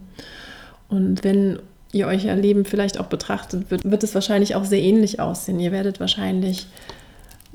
Und 0.88 1.24
wenn 1.24 1.58
ihr 1.94 2.06
euch 2.06 2.26
euer 2.26 2.36
Leben 2.36 2.64
vielleicht 2.64 3.00
auch 3.00 3.08
betrachtet, 3.08 3.72
wird, 3.72 3.90
wird 3.90 4.04
es 4.04 4.14
wahrscheinlich 4.14 4.54
auch 4.54 4.66
sehr 4.66 4.82
ähnlich 4.82 5.20
aussehen. 5.20 5.60
Ihr 5.60 5.72
werdet 5.72 6.00
wahrscheinlich 6.00 6.68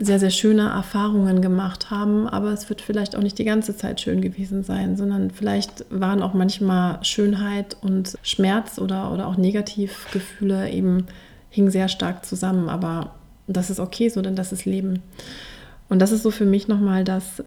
sehr, 0.05 0.19
sehr 0.19 0.31
schöne 0.31 0.69
Erfahrungen 0.71 1.43
gemacht 1.43 1.91
haben, 1.91 2.27
aber 2.27 2.53
es 2.53 2.69
wird 2.69 2.81
vielleicht 2.81 3.15
auch 3.15 3.23
nicht 3.23 3.39
die 3.39 3.45
ganze 3.45 3.77
Zeit 3.77 4.01
schön 4.01 4.21
gewesen 4.21 4.65
sein, 4.65 4.97
sondern 4.97 5.31
vielleicht 5.31 5.85
waren 5.91 6.23
auch 6.23 6.35
manchmal 6.35 6.99
Schönheit 7.05 7.77
und 7.83 8.19
Schmerz 8.23 8.79
oder, 8.79 9.13
oder 9.13 9.29
auch 9.29 9.37
Negativgefühle 9.37 10.71
eben 10.71 11.07
hingen 11.51 11.71
sehr 11.71 11.89
stark 11.89 12.25
zusammen, 12.25 12.69
aber 12.69 13.15
das 13.47 13.71
ist 13.71 13.81
okay 13.81 14.09
so, 14.09 14.23
denn 14.23 14.37
das 14.37 14.53
ist 14.53 14.65
Leben. 14.65 15.03
Und 15.89 16.01
das 16.01 16.11
ist 16.11 16.23
so 16.23 16.31
für 16.31 16.47
mich 16.47 16.69
nochmal 16.69 17.05
das, 17.05 17.45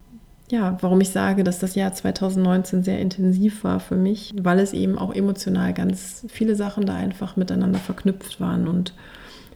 ja, 0.50 0.78
warum 0.80 1.00
ich 1.00 1.10
sage, 1.10 1.42
dass 1.44 1.58
das 1.58 1.74
Jahr 1.74 1.92
2019 1.92 2.84
sehr 2.84 3.00
intensiv 3.00 3.64
war 3.64 3.80
für 3.80 3.96
mich, 3.96 4.32
weil 4.40 4.60
es 4.60 4.72
eben 4.72 4.98
auch 4.98 5.12
emotional 5.12 5.74
ganz 5.74 6.24
viele 6.28 6.54
Sachen 6.54 6.86
da 6.86 6.94
einfach 6.94 7.36
miteinander 7.36 7.80
verknüpft 7.80 8.40
waren 8.40 8.68
und 8.68 8.94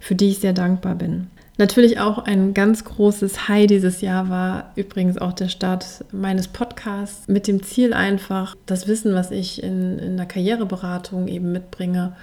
für 0.01 0.15
die 0.15 0.31
ich 0.31 0.41
sehr 0.41 0.53
dankbar 0.53 0.97
bin. 0.97 1.29
Natürlich 1.61 2.01
auch 2.01 2.17
ein 2.17 2.55
ganz 2.55 2.85
großes 2.87 3.47
High 3.47 3.67
dieses 3.67 4.01
Jahr 4.01 4.31
war 4.31 4.73
übrigens 4.77 5.19
auch 5.19 5.35
der 5.35 5.51
Start 5.51 6.07
meines 6.11 6.49
Podcasts 6.49 7.29
mit 7.29 7.47
dem 7.47 7.63
Ziel 7.63 7.93
einfach, 7.93 8.57
das 8.65 8.89
Wissen, 8.89 9.13
was 9.13 9.31
ich 9.31 9.63
in, 9.63 9.99
in 9.99 10.17
der 10.17 10.25
Karriereberatung 10.25 11.29
eben 11.29 11.53
mitbringe, 11.53 12.17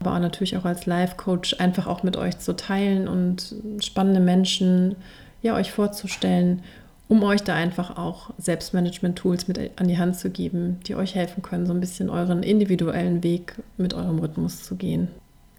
aber 0.00 0.14
auch 0.14 0.18
natürlich 0.18 0.56
auch 0.56 0.64
als 0.64 0.86
Life-Coach 0.86 1.60
einfach 1.60 1.86
auch 1.86 2.02
mit 2.02 2.16
euch 2.16 2.40
zu 2.40 2.56
teilen 2.56 3.06
und 3.06 3.54
spannende 3.78 4.18
Menschen 4.18 4.96
ja 5.42 5.54
euch 5.54 5.70
vorzustellen, 5.70 6.64
um 7.06 7.22
euch 7.22 7.44
da 7.44 7.54
einfach 7.54 7.96
auch 7.96 8.30
Selbstmanagement-Tools 8.38 9.46
mit 9.46 9.60
an 9.76 9.86
die 9.86 9.98
Hand 9.98 10.16
zu 10.16 10.28
geben, 10.28 10.80
die 10.88 10.96
euch 10.96 11.14
helfen 11.14 11.44
können, 11.44 11.66
so 11.66 11.72
ein 11.72 11.78
bisschen 11.78 12.10
euren 12.10 12.42
individuellen 12.42 13.22
Weg 13.22 13.54
mit 13.76 13.94
eurem 13.94 14.18
Rhythmus 14.18 14.64
zu 14.64 14.74
gehen. 14.74 15.06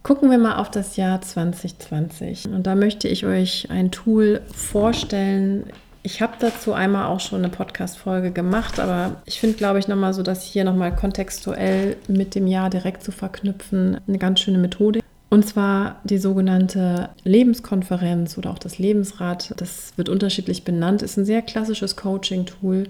Gucken 0.03 0.29
wir 0.29 0.37
mal 0.37 0.57
auf 0.57 0.69
das 0.69 0.97
Jahr 0.97 1.21
2020. 1.21 2.49
Und 2.49 2.67
da 2.67 2.75
möchte 2.75 3.07
ich 3.07 3.25
euch 3.25 3.69
ein 3.69 3.89
Tool 3.89 4.41
vorstellen. 4.53 5.63
Ich 6.03 6.21
habe 6.21 6.33
dazu 6.39 6.73
einmal 6.73 7.05
auch 7.05 7.21
schon 7.21 7.39
eine 7.39 7.47
Podcast-Folge 7.47 8.31
gemacht, 8.31 8.81
aber 8.81 9.21
ich 9.23 9.39
finde, 9.39 9.55
glaube 9.55 9.79
ich, 9.79 9.87
nochmal 9.87 10.13
so, 10.13 10.21
dass 10.21 10.43
hier 10.43 10.65
nochmal 10.65 10.93
kontextuell 10.93 11.95
mit 12.09 12.35
dem 12.35 12.47
Jahr 12.47 12.69
direkt 12.69 13.01
zu 13.01 13.13
verknüpfen, 13.13 14.01
eine 14.05 14.17
ganz 14.17 14.41
schöne 14.41 14.57
Methode. 14.57 14.99
Und 15.29 15.47
zwar 15.47 16.01
die 16.03 16.17
sogenannte 16.17 17.09
Lebenskonferenz 17.23 18.37
oder 18.37 18.51
auch 18.51 18.59
das 18.59 18.79
Lebensrad. 18.79 19.53
Das 19.55 19.93
wird 19.95 20.09
unterschiedlich 20.09 20.65
benannt, 20.65 21.01
ist 21.01 21.15
ein 21.15 21.23
sehr 21.23 21.41
klassisches 21.41 21.95
Coaching-Tool, 21.95 22.87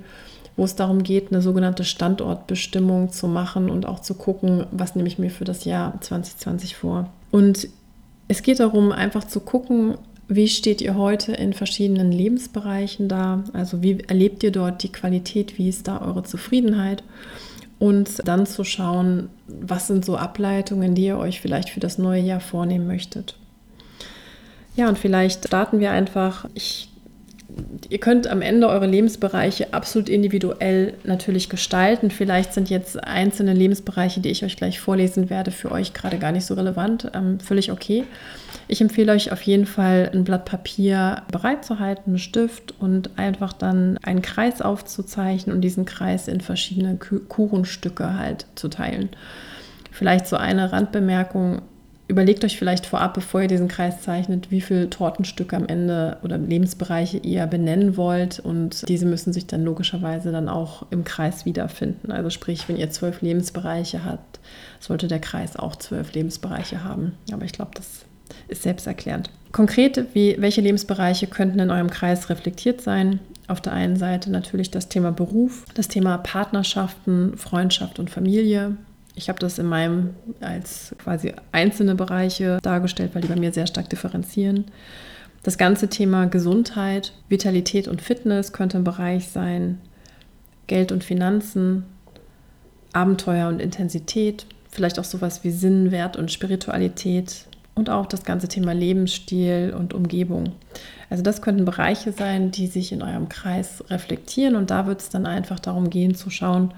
wo 0.56 0.64
es 0.66 0.76
darum 0.76 1.04
geht, 1.04 1.32
eine 1.32 1.42
sogenannte 1.42 1.84
Standortbestimmung 1.84 3.12
zu 3.12 3.28
machen 3.28 3.70
und 3.70 3.86
auch 3.86 4.00
zu 4.00 4.14
gucken, 4.14 4.66
was 4.72 4.96
nehme 4.96 5.08
ich 5.08 5.20
mir 5.20 5.32
für 5.32 5.46
das 5.46 5.66
Jahr 5.66 6.00
2020 6.02 6.76
vor. 6.76 7.10
Und 7.32 7.68
es 8.28 8.44
geht 8.44 8.60
darum, 8.60 8.92
einfach 8.92 9.24
zu 9.24 9.40
gucken, 9.40 9.98
wie 10.28 10.48
steht 10.48 10.82
ihr 10.82 10.96
heute 10.96 11.34
in 11.34 11.54
verschiedenen 11.54 12.12
Lebensbereichen 12.12 13.10
da? 13.10 13.44
Also 13.54 13.82
wie 13.82 14.00
erlebt 14.08 14.44
ihr 14.44 14.52
dort 14.52 14.84
die 14.84 14.92
Qualität? 14.92 15.58
Wie 15.58 15.70
ist 15.70 15.88
da 15.88 16.02
eure 16.02 16.24
Zufriedenheit? 16.24 17.04
Und 17.80 18.26
dann 18.26 18.46
zu 18.46 18.64
schauen, 18.64 19.30
was 19.48 19.88
sind 19.88 20.06
so 20.06 20.16
Ableitungen, 20.16 20.96
die 20.96 21.06
ihr 21.06 21.18
euch 21.18 21.42
vielleicht 21.42 21.70
für 21.70 21.82
das 21.82 21.98
neue 21.98 22.22
Jahr 22.22 22.40
vornehmen 22.40 22.88
möchtet. 22.88 23.36
Ja, 24.76 24.88
und 24.88 24.98
vielleicht 24.98 25.48
starten 25.48 25.80
wir 25.80 25.92
einfach. 25.92 26.48
Ich 26.54 26.90
ihr 27.90 28.00
könnt 28.00 28.28
am 28.28 28.42
Ende 28.42 28.68
eure 28.68 28.88
Lebensbereiche 28.88 29.74
absolut 29.74 30.10
individuell 30.10 30.94
natürlich 31.04 31.50
gestalten. 31.50 32.12
Vielleicht 32.12 32.54
sind 32.54 32.70
jetzt 32.70 33.04
einzelne 33.04 33.54
Lebensbereiche, 33.54 34.20
die 34.20 34.30
ich 34.30 34.44
euch 34.44 34.56
gleich 34.56 34.80
vorlesen 34.80 35.30
werde, 35.30 35.52
für 35.52 35.72
euch 35.72 35.94
gerade 35.94 36.18
gar 36.18 36.32
nicht 36.32 36.46
so 36.46 36.54
relevant. 36.54 37.12
Ähm, 37.14 37.40
völlig 37.40 37.72
okay. 37.72 38.04
Ich 38.68 38.82
empfehle 38.82 39.12
euch 39.12 39.32
auf 39.32 39.42
jeden 39.42 39.66
Fall 39.66 40.10
ein 40.14 40.24
Blatt 40.24 40.46
Papier 40.46 41.24
bereitzuhalten, 41.32 42.14
einen 42.14 42.20
Stift 42.20 42.74
und 42.80 43.18
einfach 43.18 43.54
dann 43.54 43.98
einen 44.04 44.22
Kreis 44.22 44.62
aufzuzeichnen 44.62 45.56
und 45.56 45.62
diesen 45.62 45.86
Kreis 45.86 46.28
in 46.28 46.42
verschiedene 46.42 46.98
Kuchenstücke 46.98 48.18
halt 48.18 48.46
zu 48.56 48.70
teilen. 48.70 49.10
Vielleicht 49.92 50.28
so 50.28 50.38
eine 50.38 50.72
Randbemerkung 50.72 51.62
überlegt 52.08 52.44
euch 52.44 52.58
vielleicht 52.58 52.86
vorab, 52.86 53.14
bevor 53.14 53.42
ihr 53.42 53.48
diesen 53.48 53.68
Kreis 53.68 54.02
zeichnet, 54.02 54.52
wie 54.52 54.62
viele 54.62 54.90
Tortenstücke 54.90 55.56
am 55.56 55.66
Ende 55.68 56.18
oder 56.22 56.38
Lebensbereiche 56.38 57.18
ihr 57.18 57.48
benennen 57.48 57.98
wollt. 57.98 58.40
Und 58.40 58.88
diese 58.90 59.06
müssen 59.06 59.34
sich 59.34 59.48
dann 59.48 59.64
logischerweise 59.64 60.32
dann 60.32 60.50
auch 60.50 60.86
im 60.92 61.04
Kreis 61.04 61.46
wiederfinden. 61.46 62.12
Also 62.12 62.30
sprich, 62.30 62.68
wenn 62.68 62.78
ihr 62.78 62.90
zwölf 62.90 63.22
Lebensbereiche 63.22 64.04
habt, 64.04 64.40
sollte 64.80 65.08
der 65.08 65.20
Kreis 65.20 65.56
auch 65.56 65.76
zwölf 65.76 66.14
Lebensbereiche 66.14 66.84
haben. 66.84 67.14
Aber 67.32 67.46
ich 67.46 67.54
glaube, 67.54 67.72
das 67.76 68.06
ist 68.48 68.64
selbsterklärend. 68.64 69.30
Konkret, 69.52 70.08
wie, 70.14 70.36
welche 70.40 70.62
Lebensbereiche 70.62 71.28
könnten 71.28 71.60
in 71.60 71.70
eurem 71.70 71.90
Kreis 71.90 72.30
reflektiert 72.30 72.82
sein? 72.82 73.20
Auf 73.48 73.62
der 73.62 73.74
einen 73.74 73.98
Seite 73.98 74.32
natürlich 74.32 74.72
das 74.72 74.90
Thema 74.90 75.12
Beruf, 75.12 75.66
das 75.74 75.90
Thema 75.90 76.18
Partnerschaften, 76.18 77.38
Freundschaft 77.38 78.00
und 78.00 78.10
Familie, 78.10 78.78
ich 79.16 79.30
habe 79.30 79.40
das 79.40 79.60
in 79.60 79.68
meinem 79.68 80.12
als 80.42 80.96
quasi 80.98 81.34
einzelne 81.52 81.96
Bereiche 81.96 82.60
dargestellt, 82.62 83.12
weil 83.14 83.22
die 83.22 83.28
bei 83.28 83.36
mir 83.36 83.54
sehr 83.54 83.68
stark 83.68 83.90
differenzieren. 83.90 84.66
Das 85.44 85.58
ganze 85.58 85.90
Thema 85.90 86.26
Gesundheit, 86.26 87.14
Vitalität 87.30 87.88
und 87.88 88.02
Fitness 88.02 88.54
könnte 88.54 88.78
ein 88.78 88.84
Bereich 88.84 89.28
sein. 89.28 89.80
Geld 90.68 90.92
und 90.92 91.04
Finanzen, 91.04 91.84
Abenteuer 92.94 93.50
und 93.50 93.62
Intensität, 93.62 94.46
vielleicht 94.72 94.98
auch 94.98 95.04
sowas 95.04 95.44
wie 95.44 95.52
Sinn, 95.52 95.92
Wert 95.92 96.16
und 96.16 96.32
Spiritualität 96.32 97.46
und 97.76 97.90
auch 97.90 98.06
das 98.06 98.24
ganze 98.24 98.48
Thema 98.48 98.74
Lebensstil 98.74 99.76
und 99.78 99.94
Umgebung. 99.94 100.54
Also 101.10 101.24
das 101.24 101.42
könnten 101.42 101.66
Bereiche 101.66 102.12
sein, 102.12 102.52
die 102.52 102.68
sich 102.68 102.92
in 102.92 103.02
eurem 103.02 103.30
Kreis 103.30 103.84
reflektieren 103.90 104.56
und 104.56 104.72
da 104.72 104.88
wird 104.88 105.02
es 105.02 105.10
dann 105.10 105.26
einfach 105.26 105.60
darum 105.60 105.90
gehen 105.90 106.16
zu 106.16 106.30
schauen, 106.30 106.74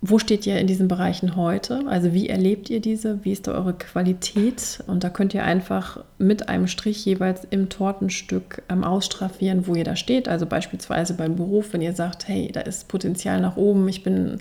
wo 0.00 0.18
steht 0.18 0.46
ihr 0.46 0.58
in 0.60 0.68
diesen 0.68 0.86
Bereichen 0.86 1.34
heute? 1.34 1.82
Also 1.88 2.12
wie 2.12 2.28
erlebt 2.28 2.70
ihr 2.70 2.80
diese? 2.80 3.24
Wie 3.24 3.32
ist 3.32 3.48
da 3.48 3.52
eure 3.52 3.74
Qualität? 3.74 4.78
Und 4.86 5.02
da 5.02 5.10
könnt 5.10 5.34
ihr 5.34 5.42
einfach 5.42 6.04
mit 6.18 6.48
einem 6.48 6.68
Strich 6.68 7.04
jeweils 7.04 7.44
im 7.50 7.68
Tortenstück 7.68 8.62
ähm, 8.68 8.84
ausstraffieren, 8.84 9.66
wo 9.66 9.74
ihr 9.74 9.82
da 9.82 9.96
steht. 9.96 10.28
Also 10.28 10.46
beispielsweise 10.46 11.14
beim 11.14 11.34
Beruf, 11.34 11.72
wenn 11.72 11.82
ihr 11.82 11.94
sagt, 11.94 12.28
hey, 12.28 12.50
da 12.52 12.60
ist 12.60 12.86
Potenzial 12.86 13.40
nach 13.40 13.56
oben, 13.56 13.88
ich 13.88 14.04
bin 14.04 14.38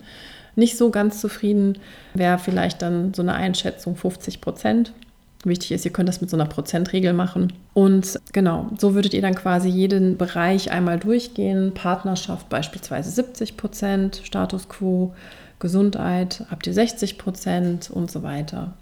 nicht 0.55 0.77
so 0.77 0.91
ganz 0.91 1.21
zufrieden, 1.21 1.79
wäre 2.13 2.37
vielleicht 2.37 2.83
dann 2.83 3.13
so 3.15 3.23
eine 3.23 3.33
Einschätzung 3.33 3.95
50 3.95 4.41
Prozent. 4.41 4.93
Wichtig 5.43 5.71
ist, 5.71 5.85
ihr 5.85 5.91
könnt 5.91 6.09
das 6.09 6.19
mit 6.21 6.29
so 6.29 6.37
einer 6.37 6.45
Prozentregel 6.45 7.13
machen. 7.13 7.53
Und 7.73 8.19
genau, 8.33 8.71
so 8.77 8.95
würdet 8.95 9.13
ihr 9.13 9.21
dann 9.21 9.35
quasi 9.35 9.69
jeden 9.69 10.17
Bereich 10.17 10.71
einmal 10.71 10.99
durchgehen. 10.99 11.73
Partnerschaft 11.73 12.49
beispielsweise 12.49 13.11
70 13.11 13.55
Prozent, 13.55 14.21
Status 14.23 14.67
quo 14.67 15.13
Gesundheit 15.59 16.45
habt 16.51 16.67
ihr 16.67 16.73
60 16.73 17.17
Prozent 17.17 17.89
und 17.89 18.11
so 18.11 18.23
weiter. 18.23 18.73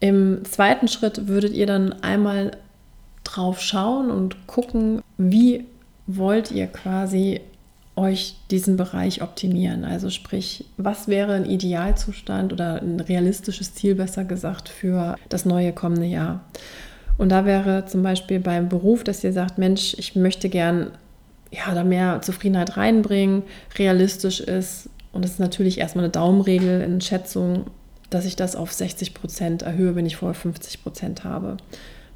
Im 0.00 0.44
zweiten 0.44 0.88
Schritt 0.88 1.28
würdet 1.28 1.52
ihr 1.52 1.66
dann 1.66 1.92
einmal 2.02 2.52
drauf 3.24 3.60
schauen 3.60 4.10
und 4.10 4.46
gucken, 4.46 5.02
wie 5.18 5.66
wollt 6.06 6.50
ihr 6.50 6.66
quasi 6.68 7.40
euch 7.98 8.36
diesen 8.50 8.76
Bereich 8.76 9.22
optimieren. 9.22 9.84
Also 9.84 10.08
sprich, 10.10 10.64
was 10.76 11.08
wäre 11.08 11.34
ein 11.34 11.44
Idealzustand 11.44 12.52
oder 12.52 12.80
ein 12.80 13.00
realistisches 13.00 13.74
Ziel, 13.74 13.94
besser 13.94 14.24
gesagt, 14.24 14.68
für 14.68 15.16
das 15.28 15.44
neue 15.44 15.72
kommende 15.72 16.06
Jahr. 16.06 16.44
Und 17.18 17.30
da 17.30 17.44
wäre 17.44 17.84
zum 17.86 18.02
Beispiel 18.02 18.40
beim 18.40 18.68
Beruf, 18.68 19.04
dass 19.04 19.24
ihr 19.24 19.32
sagt, 19.32 19.58
Mensch, 19.58 19.94
ich 19.98 20.14
möchte 20.14 20.48
gern 20.48 20.92
ja, 21.50 21.74
da 21.74 21.82
mehr 21.82 22.22
Zufriedenheit 22.22 22.76
reinbringen, 22.76 23.42
realistisch 23.76 24.40
ist, 24.40 24.88
und 25.12 25.24
das 25.24 25.32
ist 25.32 25.40
natürlich 25.40 25.78
erstmal 25.78 26.04
eine 26.04 26.12
Daumenregel 26.12 26.82
in 26.82 27.00
Schätzung, 27.00 27.66
dass 28.10 28.24
ich 28.24 28.36
das 28.36 28.56
auf 28.56 28.72
60 28.72 29.14
Prozent 29.14 29.62
erhöhe, 29.62 29.94
wenn 29.96 30.06
ich 30.06 30.16
vorher 30.16 30.34
50 30.34 30.82
Prozent 30.82 31.24
habe. 31.24 31.56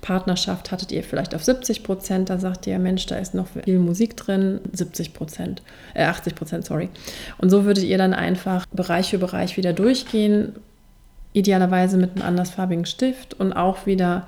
Partnerschaft 0.02 0.72
hattet 0.72 0.92
ihr 0.92 1.04
vielleicht 1.04 1.34
auf 1.34 1.44
70 1.44 1.84
Prozent, 1.84 2.28
da 2.28 2.38
sagt 2.38 2.66
ihr, 2.66 2.78
Mensch, 2.78 3.06
da 3.06 3.16
ist 3.16 3.34
noch 3.34 3.46
viel 3.64 3.78
Musik 3.78 4.16
drin, 4.16 4.60
70 4.72 5.14
Prozent, 5.14 5.62
äh 5.94 6.04
80 6.04 6.34
Prozent, 6.34 6.66
sorry. 6.66 6.90
Und 7.38 7.50
so 7.50 7.64
würdet 7.64 7.84
ihr 7.84 7.96
dann 7.98 8.12
einfach 8.12 8.66
Bereich 8.66 9.10
für 9.10 9.18
Bereich 9.18 9.56
wieder 9.56 9.72
durchgehen, 9.72 10.54
idealerweise 11.32 11.96
mit 11.96 12.16
einem 12.16 12.26
andersfarbigen 12.26 12.84
Stift 12.84 13.34
und 13.34 13.52
auch 13.52 13.86
wieder 13.86 14.26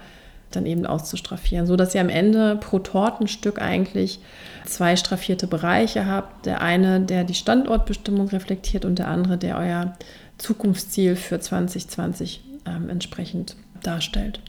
dann 0.52 0.64
eben 0.64 0.86
auszustraffieren, 0.86 1.66
so 1.66 1.74
dass 1.74 1.92
ihr 1.92 2.00
am 2.00 2.08
Ende 2.08 2.54
pro 2.56 2.78
Tortenstück 2.78 3.60
eigentlich 3.60 4.20
zwei 4.64 4.94
straffierte 4.94 5.48
Bereiche 5.48 6.06
habt. 6.06 6.46
Der 6.46 6.62
eine, 6.62 7.00
der 7.00 7.24
die 7.24 7.34
Standortbestimmung 7.34 8.28
reflektiert 8.28 8.84
und 8.84 9.00
der 9.00 9.08
andere, 9.08 9.36
der 9.36 9.58
euer 9.58 9.94
Zukunftsziel 10.38 11.16
für 11.16 11.40
2020 11.40 12.44
ähm, 12.64 12.88
entsprechend 12.88 13.56
darstellt. 13.82 14.40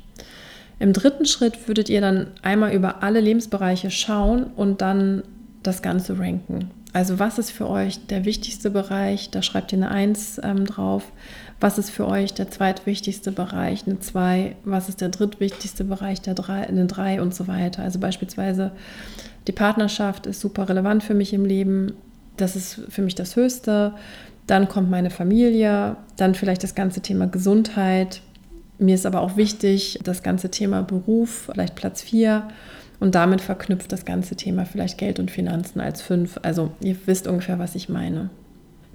Im 0.80 0.94
dritten 0.94 1.26
Schritt 1.26 1.68
würdet 1.68 1.90
ihr 1.90 2.02
dann 2.02 2.28
einmal 2.42 2.74
über 2.74 3.04
alle 3.04 3.20
Lebensbereiche 3.20 3.92
schauen 3.92 4.46
und 4.56 4.82
dann 4.82 5.24
das 5.64 5.82
Ganze 5.82 6.20
ranken. 6.20 6.70
Also 6.96 7.20
was 7.20 7.40
ist 7.40 7.52
für 7.52 7.70
euch 7.70 8.08
der 8.08 8.24
wichtigste 8.24 8.70
Bereich? 8.70 9.30
Da 9.30 9.42
schreibt 9.42 9.74
ihr 9.74 9.80
eine 9.80 9.92
1 9.92 10.40
ähm, 10.44 10.66
drauf. 10.66 11.12
Was 11.60 11.78
ist 11.78 11.90
für 11.90 12.08
euch 12.08 12.34
der 12.34 12.50
zweitwichtigste 12.50 13.34
Bereich? 13.34 13.86
Eine 13.86 14.00
2. 14.00 14.56
Was 14.64 14.88
ist 14.88 15.02
der 15.02 15.10
drittwichtigste 15.10 15.84
Bereich? 15.84 16.22
Der 16.22 16.36
3, 16.36 16.68
eine 16.68 16.86
3 16.86 17.22
und 17.22 17.36
so 17.36 17.48
weiter. 17.48 17.84
Also 17.84 18.00
beispielsweise 18.00 18.72
die 19.48 19.52
Partnerschaft 19.52 20.26
ist 20.26 20.40
super 20.40 20.70
relevant 20.70 21.04
für 21.04 21.14
mich 21.14 21.34
im 21.34 21.44
Leben. 21.44 21.94
Das 22.38 22.56
ist 22.56 22.82
für 22.88 23.02
mich 23.02 23.16
das 23.16 23.36
Höchste. 23.36 23.94
Dann 24.48 24.70
kommt 24.70 24.90
meine 24.90 25.10
Familie. 25.10 25.98
Dann 26.16 26.34
vielleicht 26.34 26.64
das 26.64 26.76
ganze 26.76 27.02
Thema 27.02 27.28
Gesundheit. 27.28 28.22
Mir 28.78 28.96
ist 28.96 29.06
aber 29.06 29.22
auch 29.22 29.38
wichtig, 29.38 30.00
das 30.04 30.24
ganze 30.24 30.52
Thema 30.52 30.82
Beruf, 30.82 31.50
vielleicht 31.52 31.76
Platz 31.76 32.02
4 32.02 32.48
und 33.00 33.16
damit 33.16 33.42
verknüpft 33.42 33.92
das 33.92 34.06
ganze 34.06 34.36
Thema 34.36 34.66
vielleicht 34.66 34.98
Geld 34.98 35.20
und 35.20 35.32
Finanzen 35.32 35.80
als 35.80 36.02
fünf. 36.02 36.40
Also 36.42 36.72
ihr 36.82 36.96
wisst 37.06 37.28
ungefähr, 37.28 37.60
was 37.60 37.76
ich 37.76 37.90
meine. 37.90 38.30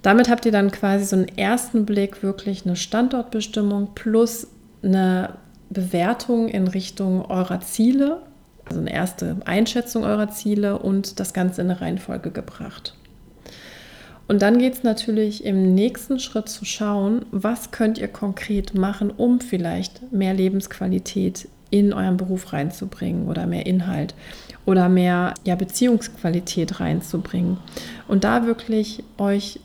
Damit 0.02 0.30
habt 0.30 0.46
ihr 0.46 0.52
dann 0.52 0.70
quasi 0.70 1.04
so 1.04 1.16
einen 1.16 1.28
ersten 1.28 1.84
Blick, 1.84 2.22
wirklich 2.22 2.64
eine 2.64 2.76
Standortbestimmung 2.76 3.90
plus 3.94 4.46
eine 4.82 5.34
Bewertung 5.68 6.48
in 6.48 6.68
Richtung 6.68 7.24
eurer 7.26 7.60
Ziele, 7.60 8.22
also 8.64 8.80
eine 8.80 8.92
erste 8.92 9.36
Einschätzung 9.44 10.04
eurer 10.04 10.30
Ziele 10.30 10.78
und 10.78 11.20
das 11.20 11.34
Ganze 11.34 11.60
in 11.60 11.70
eine 11.70 11.80
Reihenfolge 11.80 12.30
gebracht. 12.30 12.94
Und 14.30 14.42
dann 14.42 14.60
geht 14.60 14.74
es 14.74 14.84
natürlich 14.84 15.44
im 15.44 15.74
nächsten 15.74 16.20
Schritt 16.20 16.48
zu 16.48 16.64
schauen, 16.64 17.24
was 17.32 17.72
könnt 17.72 17.98
ihr 17.98 18.06
konkret 18.06 18.74
machen, 18.74 19.10
um 19.10 19.40
vielleicht 19.40 20.12
mehr 20.12 20.34
Lebensqualität 20.34 21.48
in 21.70 21.92
euren 21.92 22.16
Beruf 22.16 22.52
reinzubringen 22.52 23.26
oder 23.26 23.48
mehr 23.48 23.66
Inhalt 23.66 24.14
oder 24.66 24.88
mehr 24.88 25.34
ja, 25.44 25.56
Beziehungsqualität 25.56 26.78
reinzubringen. 26.78 27.56
Und 28.06 28.22
da 28.22 28.46
wirklich 28.46 29.02
euch 29.18 29.58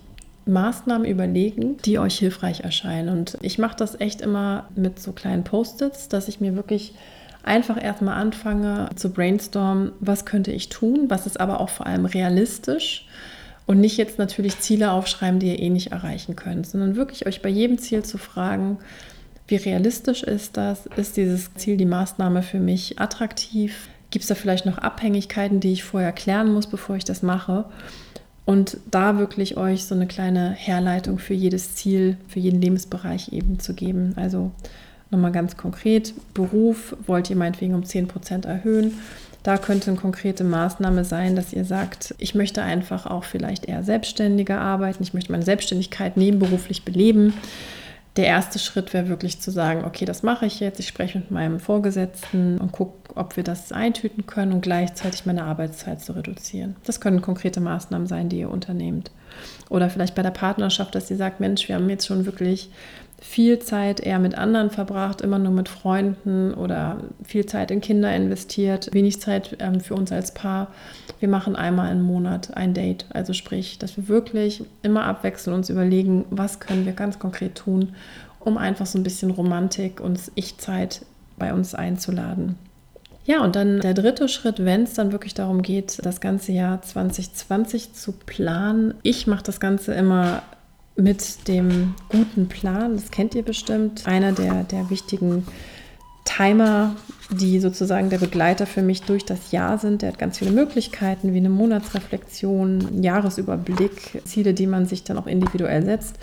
Maßnahmen 0.47 1.07
überlegen, 1.07 1.77
die 1.85 1.99
euch 1.99 2.17
hilfreich 2.17 2.61
erscheinen. 2.61 3.09
Und 3.09 3.37
ich 3.43 3.59
mache 3.59 3.77
das 3.77 4.01
echt 4.01 4.19
immer 4.19 4.65
mit 4.75 4.97
so 4.99 5.11
kleinen 5.11 5.43
Post-its, 5.43 6.09
dass 6.09 6.27
ich 6.27 6.41
mir 6.41 6.55
wirklich 6.55 6.95
einfach 7.43 7.79
erstmal 7.79 8.19
anfange 8.19 8.89
zu 8.95 9.11
brainstormen, 9.11 9.91
was 9.99 10.25
könnte 10.25 10.51
ich 10.51 10.69
tun, 10.69 11.05
was 11.07 11.27
ist 11.27 11.39
aber 11.39 11.61
auch 11.61 11.69
vor 11.69 11.85
allem 11.85 12.05
realistisch 12.05 13.05
und 13.65 13.79
nicht 13.79 13.97
jetzt 13.97 14.19
natürlich 14.19 14.59
Ziele 14.59 14.91
aufschreiben, 14.91 15.39
die 15.39 15.47
ihr 15.47 15.59
eh 15.59 15.69
nicht 15.69 15.91
erreichen 15.91 16.35
könnt, 16.35 16.67
sondern 16.67 16.95
wirklich 16.95 17.25
euch 17.25 17.41
bei 17.41 17.49
jedem 17.49 17.77
Ziel 17.77 18.03
zu 18.03 18.17
fragen, 18.17 18.77
wie 19.47 19.55
realistisch 19.57 20.23
ist 20.23 20.57
das? 20.57 20.87
Ist 20.97 21.17
dieses 21.17 21.53
Ziel, 21.53 21.77
die 21.77 21.85
Maßnahme 21.85 22.41
für 22.41 22.59
mich 22.59 22.99
attraktiv? 22.99 23.89
Gibt 24.09 24.23
es 24.23 24.29
da 24.29 24.35
vielleicht 24.35 24.65
noch 24.65 24.79
Abhängigkeiten, 24.79 25.59
die 25.59 25.73
ich 25.73 25.83
vorher 25.83 26.11
klären 26.11 26.51
muss, 26.51 26.67
bevor 26.67 26.95
ich 26.95 27.03
das 27.03 27.21
mache? 27.21 27.65
und 28.45 28.77
da 28.89 29.17
wirklich 29.17 29.57
euch 29.57 29.85
so 29.85 29.95
eine 29.95 30.07
kleine 30.07 30.51
Herleitung 30.51 31.17
für 31.17 31.33
jedes 31.33 31.75
Ziel, 31.75 32.17
für 32.27 32.39
jeden 32.39 32.61
Lebensbereich 32.61 33.33
eben 33.33 33.59
zu 33.59 33.73
geben. 33.73 34.13
Also 34.15 34.51
nochmal 35.09 35.31
ganz 35.31 35.57
konkret, 35.57 36.13
Beruf 36.33 36.95
wollt 37.07 37.29
ihr 37.29 37.35
meinetwegen 37.35 37.73
um 37.73 37.81
10% 37.81 38.45
erhöhen. 38.45 38.99
Da 39.45 39.59
könnte 39.59 39.91
eine 39.91 39.99
konkrete 39.99 40.43
Maßnahme 40.43 41.05
sein, 41.05 41.35
dass 41.35 41.53
ihr 41.53 41.65
sagt, 41.65 42.15
ich 42.17 42.33
möchte 42.33 42.63
einfach 42.63 43.05
auch 43.05 43.25
vielleicht 43.25 43.65
eher 43.65 43.83
selbstständiger 43.83 44.59
arbeiten, 44.59 45.03
ich 45.03 45.13
möchte 45.13 45.31
meine 45.31 45.45
Selbstständigkeit 45.45 46.17
nebenberuflich 46.17 46.83
beleben 46.83 47.31
der 48.15 48.27
erste 48.27 48.59
Schritt 48.59 48.93
wäre 48.93 49.09
wirklich 49.09 49.41
zu 49.41 49.51
sagen, 49.51 49.83
okay, 49.83 50.05
das 50.05 50.23
mache 50.23 50.45
ich 50.45 50.61
jetzt, 50.61 50.79
ich 50.79 50.87
spreche 50.87 51.19
mit 51.19 51.31
meinem 51.31 51.59
Vorgesetzten 51.59 52.59
und 52.59 52.71
gucke, 52.71 53.13
ob 53.15 53.35
wir 53.35 53.43
das 53.43 53.73
eintüten 53.73 54.25
können 54.25 54.53
und 54.53 54.61
gleichzeitig 54.61 55.25
meine 55.25 55.43
Arbeitszeit 55.43 56.01
zu 56.01 56.13
reduzieren. 56.13 56.77
Das 56.85 57.01
können 57.01 57.21
konkrete 57.21 57.59
Maßnahmen 57.59 58.07
sein, 58.07 58.29
die 58.29 58.39
ihr 58.39 58.49
unternehmt. 58.49 59.11
Oder 59.69 59.89
vielleicht 59.89 60.15
bei 60.15 60.21
der 60.21 60.31
Partnerschaft, 60.31 60.95
dass 60.95 61.11
ihr 61.11 61.17
sagt, 61.17 61.41
Mensch, 61.41 61.67
wir 61.67 61.75
haben 61.75 61.89
jetzt 61.89 62.07
schon 62.07 62.25
wirklich 62.25 62.69
viel 63.19 63.59
Zeit 63.59 63.99
eher 63.99 64.19
mit 64.19 64.37
anderen 64.37 64.69
verbracht, 64.69 65.21
immer 65.21 65.39
nur 65.39 65.51
mit 65.51 65.69
Freunden 65.69 66.53
oder 66.53 66.97
viel 67.23 67.45
Zeit 67.45 67.71
in 67.71 67.81
Kinder 67.81 68.13
investiert, 68.15 68.89
wenig 68.93 69.19
Zeit 69.21 69.57
ähm, 69.59 69.79
für 69.79 69.95
uns 69.95 70.11
als 70.11 70.33
Paar. 70.33 70.67
Wir 71.19 71.29
machen 71.29 71.55
einmal 71.55 71.91
im 71.91 72.01
Monat 72.01 72.55
ein 72.55 72.73
Date. 72.73 73.05
Also 73.13 73.33
sprich, 73.33 73.79
dass 73.79 73.97
wir 73.97 74.07
wirklich 74.07 74.63
immer 74.83 75.05
abwechseln 75.05 75.55
uns 75.55 75.69
überlegen, 75.69 76.25
was 76.29 76.59
können 76.59 76.85
wir 76.85 76.93
ganz 76.93 77.17
konkret 77.17 77.55
tun, 77.55 77.95
um 78.39 78.57
einfach 78.57 78.85
so 78.85 78.99
ein 78.99 79.03
bisschen 79.03 79.31
Romantik 79.31 80.01
und 80.01 80.19
Ich-Zeit 80.35 81.01
bei 81.37 81.53
uns 81.53 81.73
einzuladen. 81.73 82.55
Ja, 83.25 83.43
und 83.43 83.55
dann 83.55 83.79
der 83.79 83.95
dritte 83.95 84.29
Schritt, 84.29 84.63
wenn 84.63 84.83
es 84.83 84.93
dann 84.93 85.11
wirklich 85.11 85.33
darum 85.33 85.63
geht, 85.63 86.05
das 86.05 86.21
ganze 86.21 86.51
Jahr 86.51 86.81
2020 86.83 87.93
zu 87.93 88.11
planen. 88.11 88.93
Ich 89.01 89.25
mache 89.25 89.43
das 89.43 89.59
Ganze 89.59 89.95
immer 89.95 90.43
mit 90.95 91.47
dem 91.47 91.93
guten 92.09 92.47
Plan, 92.47 92.95
das 92.95 93.11
kennt 93.11 93.35
ihr 93.35 93.43
bestimmt, 93.43 94.07
einer 94.07 94.31
der, 94.31 94.63
der 94.63 94.89
wichtigen 94.89 95.45
Timer, 96.23 96.95
die 97.29 97.59
sozusagen 97.59 98.09
der 98.09 98.17
Begleiter 98.17 98.65
für 98.65 98.81
mich 98.81 99.03
durch 99.03 99.25
das 99.25 99.51
Jahr 99.51 99.77
sind. 99.77 100.01
Der 100.01 100.09
hat 100.09 100.19
ganz 100.19 100.39
viele 100.39 100.51
Möglichkeiten, 100.51 101.33
wie 101.33 101.37
eine 101.37 101.49
Monatsreflexion, 101.49 103.03
Jahresüberblick, 103.03 104.21
Ziele, 104.25 104.53
die 104.53 104.67
man 104.67 104.85
sich 104.85 105.03
dann 105.03 105.17
auch 105.17 105.27
individuell 105.27 105.85
setzt. 105.85 106.17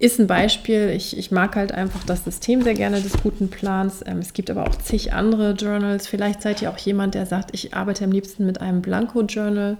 Ist 0.00 0.20
ein 0.20 0.26
Beispiel. 0.26 0.90
Ich, 0.90 1.16
ich 1.16 1.30
mag 1.30 1.56
halt 1.56 1.72
einfach 1.72 2.04
das 2.04 2.24
System 2.24 2.62
sehr 2.62 2.74
gerne 2.74 3.00
des 3.00 3.20
guten 3.20 3.48
Plans. 3.48 4.02
Ähm, 4.06 4.18
es 4.18 4.32
gibt 4.32 4.50
aber 4.50 4.64
auch 4.64 4.76
zig 4.76 5.12
andere 5.12 5.52
Journals. 5.52 6.06
Vielleicht 6.06 6.42
seid 6.42 6.62
ihr 6.62 6.70
auch 6.70 6.78
jemand, 6.78 7.14
der 7.14 7.26
sagt, 7.26 7.50
ich 7.52 7.74
arbeite 7.74 8.04
am 8.04 8.12
liebsten 8.12 8.46
mit 8.46 8.60
einem 8.60 8.80
Blanko-Journal, 8.80 9.76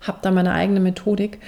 habe 0.00 0.18
da 0.22 0.30
meine 0.32 0.52
eigene 0.52 0.80
Methodik 0.80 1.38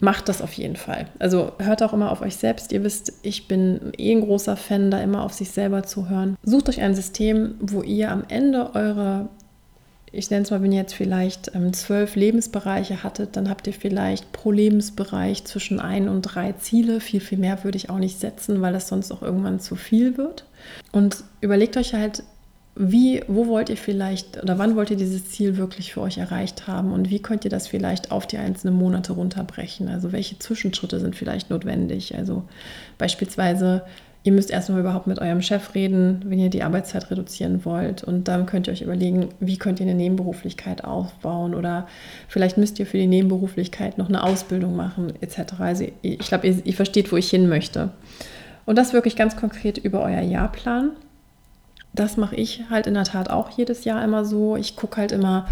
macht 0.00 0.28
das 0.28 0.42
auf 0.42 0.52
jeden 0.54 0.76
Fall. 0.76 1.06
Also 1.18 1.52
hört 1.58 1.82
auch 1.82 1.92
immer 1.92 2.10
auf 2.10 2.22
euch 2.22 2.36
selbst. 2.36 2.72
Ihr 2.72 2.82
wisst, 2.84 3.12
ich 3.22 3.48
bin 3.48 3.92
eh 3.98 4.12
ein 4.12 4.22
großer 4.22 4.56
Fan, 4.56 4.90
da 4.90 5.00
immer 5.00 5.22
auf 5.22 5.32
sich 5.32 5.50
selber 5.50 5.82
zu 5.82 6.08
hören. 6.08 6.36
Sucht 6.42 6.68
euch 6.68 6.80
ein 6.80 6.94
System, 6.94 7.54
wo 7.60 7.82
ihr 7.82 8.10
am 8.10 8.24
Ende 8.28 8.74
eure, 8.74 9.28
ich 10.12 10.30
nenne 10.30 10.42
es 10.42 10.50
mal, 10.50 10.62
wenn 10.62 10.72
ihr 10.72 10.80
jetzt 10.80 10.94
vielleicht 10.94 11.54
ähm, 11.54 11.72
zwölf 11.72 12.16
Lebensbereiche 12.16 13.02
hattet, 13.02 13.36
dann 13.36 13.50
habt 13.50 13.66
ihr 13.66 13.74
vielleicht 13.74 14.32
pro 14.32 14.50
Lebensbereich 14.52 15.44
zwischen 15.44 15.80
ein 15.80 16.08
und 16.08 16.22
drei 16.22 16.52
Ziele. 16.52 17.00
Viel, 17.00 17.20
viel 17.20 17.38
mehr 17.38 17.62
würde 17.64 17.76
ich 17.76 17.90
auch 17.90 17.98
nicht 17.98 18.18
setzen, 18.18 18.60
weil 18.62 18.72
das 18.72 18.88
sonst 18.88 19.12
auch 19.12 19.22
irgendwann 19.22 19.60
zu 19.60 19.76
viel 19.76 20.16
wird. 20.16 20.44
Und 20.92 21.24
überlegt 21.40 21.76
euch 21.76 21.94
halt, 21.94 22.22
wie, 22.76 23.22
wo 23.26 23.46
wollt 23.48 23.68
ihr 23.68 23.76
vielleicht 23.76 24.42
oder 24.42 24.58
wann 24.58 24.76
wollt 24.76 24.90
ihr 24.90 24.96
dieses 24.96 25.30
Ziel 25.30 25.56
wirklich 25.56 25.92
für 25.92 26.00
euch 26.02 26.18
erreicht 26.18 26.66
haben 26.66 26.92
und 26.92 27.10
wie 27.10 27.20
könnt 27.20 27.44
ihr 27.44 27.50
das 27.50 27.66
vielleicht 27.66 28.12
auf 28.12 28.26
die 28.26 28.38
einzelnen 28.38 28.74
Monate 28.74 29.12
runterbrechen? 29.12 29.88
Also 29.88 30.12
welche 30.12 30.38
Zwischenschritte 30.38 31.00
sind 31.00 31.16
vielleicht 31.16 31.50
notwendig? 31.50 32.16
Also 32.16 32.44
beispielsweise, 32.96 33.82
ihr 34.22 34.32
müsst 34.32 34.50
erstmal 34.50 34.80
überhaupt 34.80 35.08
mit 35.08 35.18
eurem 35.18 35.42
Chef 35.42 35.74
reden, 35.74 36.22
wenn 36.26 36.38
ihr 36.38 36.48
die 36.48 36.62
Arbeitszeit 36.62 37.10
reduzieren 37.10 37.64
wollt 37.64 38.04
und 38.04 38.28
dann 38.28 38.46
könnt 38.46 38.68
ihr 38.68 38.72
euch 38.72 38.82
überlegen, 38.82 39.30
wie 39.40 39.58
könnt 39.58 39.80
ihr 39.80 39.86
eine 39.86 39.96
Nebenberuflichkeit 39.96 40.84
aufbauen 40.84 41.54
oder 41.54 41.88
vielleicht 42.28 42.56
müsst 42.56 42.78
ihr 42.78 42.86
für 42.86 42.98
die 42.98 43.08
Nebenberuflichkeit 43.08 43.98
noch 43.98 44.08
eine 44.08 44.22
Ausbildung 44.22 44.76
machen 44.76 45.12
etc. 45.20 45.54
Also 45.58 45.86
ich 46.02 46.18
glaube, 46.20 46.46
ihr, 46.46 46.64
ihr 46.64 46.74
versteht, 46.74 47.10
wo 47.10 47.16
ich 47.16 47.30
hin 47.30 47.48
möchte. 47.48 47.90
Und 48.64 48.76
das 48.76 48.92
wirklich 48.92 49.16
ganz 49.16 49.34
konkret 49.34 49.76
über 49.78 50.02
euer 50.02 50.20
Jahrplan 50.20 50.92
das 51.92 52.16
mache 52.16 52.36
ich 52.36 52.64
halt 52.70 52.86
in 52.86 52.94
der 52.94 53.04
Tat 53.04 53.30
auch 53.30 53.50
jedes 53.50 53.84
Jahr 53.84 54.04
immer 54.04 54.24
so. 54.24 54.56
Ich 54.56 54.76
gucke 54.76 54.98
halt 54.98 55.12
immer 55.12 55.46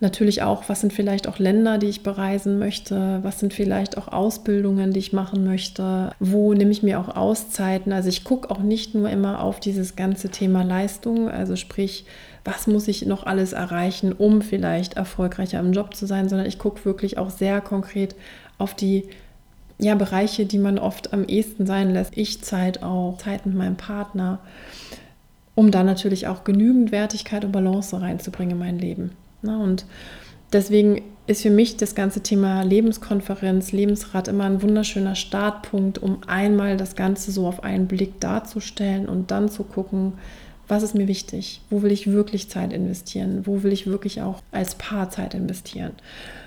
natürlich 0.00 0.42
auch, 0.42 0.68
was 0.68 0.80
sind 0.80 0.92
vielleicht 0.92 1.28
auch 1.28 1.38
Länder, 1.38 1.78
die 1.78 1.86
ich 1.86 2.02
bereisen 2.02 2.58
möchte, 2.58 3.20
was 3.22 3.40
sind 3.40 3.54
vielleicht 3.54 3.96
auch 3.96 4.08
Ausbildungen, 4.08 4.92
die 4.92 4.98
ich 4.98 5.12
machen 5.12 5.44
möchte, 5.44 6.10
wo 6.20 6.52
nehme 6.52 6.72
ich 6.72 6.82
mir 6.82 7.00
auch 7.00 7.14
Auszeiten. 7.16 7.92
Also 7.92 8.08
ich 8.08 8.24
gucke 8.24 8.50
auch 8.50 8.58
nicht 8.58 8.94
nur 8.94 9.08
immer 9.08 9.42
auf 9.42 9.60
dieses 9.60 9.96
ganze 9.96 10.28
Thema 10.30 10.62
Leistung, 10.62 11.28
also 11.28 11.56
sprich, 11.56 12.04
was 12.44 12.66
muss 12.66 12.88
ich 12.88 13.06
noch 13.06 13.24
alles 13.24 13.52
erreichen, 13.52 14.12
um 14.12 14.42
vielleicht 14.42 14.94
erfolgreicher 14.94 15.60
im 15.60 15.72
Job 15.72 15.94
zu 15.94 16.06
sein, 16.06 16.28
sondern 16.28 16.46
ich 16.46 16.58
gucke 16.58 16.84
wirklich 16.84 17.16
auch 17.16 17.30
sehr 17.30 17.60
konkret 17.60 18.14
auf 18.58 18.74
die 18.74 19.04
ja, 19.78 19.94
Bereiche, 19.94 20.44
die 20.44 20.58
man 20.58 20.78
oft 20.78 21.12
am 21.12 21.24
ehesten 21.24 21.66
sein 21.66 21.92
lässt. 21.92 22.16
Ich 22.16 22.42
Zeit 22.42 22.82
auch, 22.82 23.16
Zeit 23.18 23.46
mit 23.46 23.56
meinem 23.56 23.76
Partner 23.76 24.38
um 25.54 25.70
da 25.70 25.82
natürlich 25.82 26.26
auch 26.26 26.44
genügend 26.44 26.92
Wertigkeit 26.92 27.44
und 27.44 27.52
Balance 27.52 28.00
reinzubringen 28.00 28.52
in 28.52 28.58
mein 28.58 28.78
Leben. 28.78 29.12
Und 29.42 29.86
deswegen 30.52 31.02
ist 31.26 31.42
für 31.42 31.50
mich 31.50 31.76
das 31.76 31.94
ganze 31.94 32.22
Thema 32.22 32.62
Lebenskonferenz, 32.62 33.72
Lebensrat 33.72 34.28
immer 34.28 34.44
ein 34.44 34.62
wunderschöner 34.62 35.14
Startpunkt, 35.14 35.98
um 35.98 36.18
einmal 36.26 36.76
das 36.76 36.96
Ganze 36.96 37.32
so 37.32 37.46
auf 37.46 37.64
einen 37.64 37.86
Blick 37.86 38.20
darzustellen 38.20 39.08
und 39.08 39.30
dann 39.30 39.48
zu 39.48 39.64
gucken, 39.64 40.14
was 40.66 40.82
ist 40.82 40.94
mir 40.94 41.08
wichtig, 41.08 41.60
wo 41.70 41.82
will 41.82 41.92
ich 41.92 42.10
wirklich 42.10 42.48
Zeit 42.50 42.72
investieren, 42.72 43.46
wo 43.46 43.62
will 43.62 43.72
ich 43.72 43.86
wirklich 43.86 44.22
auch 44.22 44.40
als 44.50 44.74
Paar 44.74 45.10
Zeit 45.10 45.34
investieren. 45.34 45.92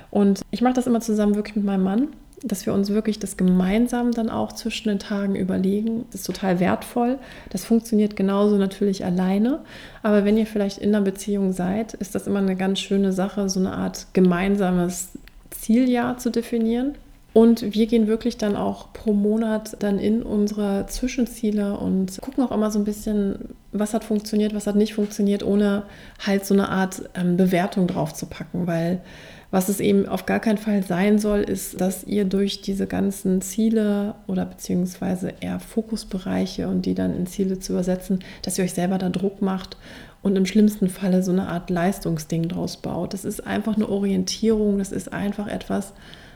Und 0.10 0.42
ich 0.52 0.62
mache 0.62 0.74
das 0.74 0.88
immer 0.88 1.02
zusammen 1.02 1.36
wirklich 1.36 1.56
mit 1.56 1.66
meinem 1.66 1.84
Mann 1.84 2.08
dass 2.44 2.66
wir 2.66 2.74
uns 2.74 2.90
wirklich 2.90 3.20
das 3.20 3.36
gemeinsam 3.36 4.12
dann 4.12 4.30
auch 4.30 4.52
zwischen 4.52 4.90
den 4.90 5.00
Tagen 5.00 5.36
überlegen. 5.36 6.06
Das 6.12 6.22
ist 6.22 6.28
total 6.28 6.60
wertvoll. 6.60 7.18
Das 7.50 7.66
funktioniert 7.66 8.16
genauso 8.16 8.58
natürlich 8.58 9.04
alleine. 9.04 9.60
Aber 10.04 10.24
wenn 10.24 10.38
ihr 10.38 10.46
vielleicht 10.46 10.78
in 10.78 10.94
einer 10.94 11.04
Beziehung 11.04 11.52
seid, 11.52 11.94
ist 11.96 12.14
das 12.14 12.28
immer 12.28 12.40
eine 12.40 12.56
ganz 12.56 12.80
schöne 12.80 13.12
Sache, 13.12 13.50
so 13.50 13.60
eine 13.60 13.74
Art 13.74 14.08
gemeinsames 14.14 15.10
Zieljahr 15.50 16.18
zu 16.18 16.30
definieren. 16.30 16.96
Und 17.34 17.76
wir 17.76 17.86
gehen 17.86 18.08
wirklich 18.08 18.38
dann 18.38 18.56
auch 18.56 18.94
pro 18.94 19.14
Monat 19.14 19.78
dann 19.84 20.00
in 20.00 20.24
unsere 20.24 20.88
Zwischenziele 20.88 21.78
und 21.78 22.20
gucken 22.20 22.44
auch 22.44 22.52
immer 22.52 22.72
so 22.72 22.80
ein 22.80 22.86
bisschen, 22.86 23.50
was 23.72 23.94
hat 23.94 24.04
funktioniert, 24.04 24.56
was 24.56 24.66
hat 24.66 24.76
nicht 24.76 24.96
funktioniert, 24.96 25.44
ohne 25.44 25.84
halt 26.26 26.46
so 26.46 26.56
eine 26.56 26.70
Art 26.70 27.04
ähm, 27.14 27.38
Bewertung 27.38 27.86
drauf 27.86 28.14
zu 28.14 28.26
packen, 28.26 28.66
weil 28.66 29.02
was 29.50 29.70
es 29.70 29.80
eben 29.80 30.08
auf 30.08 30.26
gar 30.26 30.40
keinen 30.40 30.58
Fall 30.58 30.84
sein 30.84 31.20
soll, 31.20 31.40
ist, 31.40 31.80
dass 31.80 32.04
ihr 32.04 32.26
durch 32.26 32.62
diese 32.62 32.86
ganzen 32.86 33.42
Ziele 33.42 34.16
oder 34.28 34.46
beziehungsweise 34.46 35.34
eher 35.40 35.60
Fokusbereiche 35.60 36.68
und 36.68 36.86
die 36.86 36.96
dann 36.96 37.16
in 37.16 37.28
Ziele 37.28 37.60
zu 37.60 37.74
übersetzen, 37.74 38.20
dass 38.42 38.58
ihr 38.58 38.66
euch 38.66 38.74
selber 38.74 38.98
da 38.98 39.10
Druck 39.10 39.42
macht 39.42 39.78
und 40.22 40.36
im 40.36 40.46
schlimmsten 40.46 40.90
Falle 40.90 41.24
so 41.24 41.32
eine 41.32 41.48
Art 41.48 41.70
Leistungsding 41.70 42.50
draus 42.50 42.78
baut. 42.78 43.14
Das 43.14 43.24
ist 43.24 43.48
einfach 43.48 43.76
eine 43.76 43.88
Orientierung, 43.88 44.80
das 44.80 44.92
ist 44.92 45.14
einfach 45.14 45.48
etwas, 45.48 45.94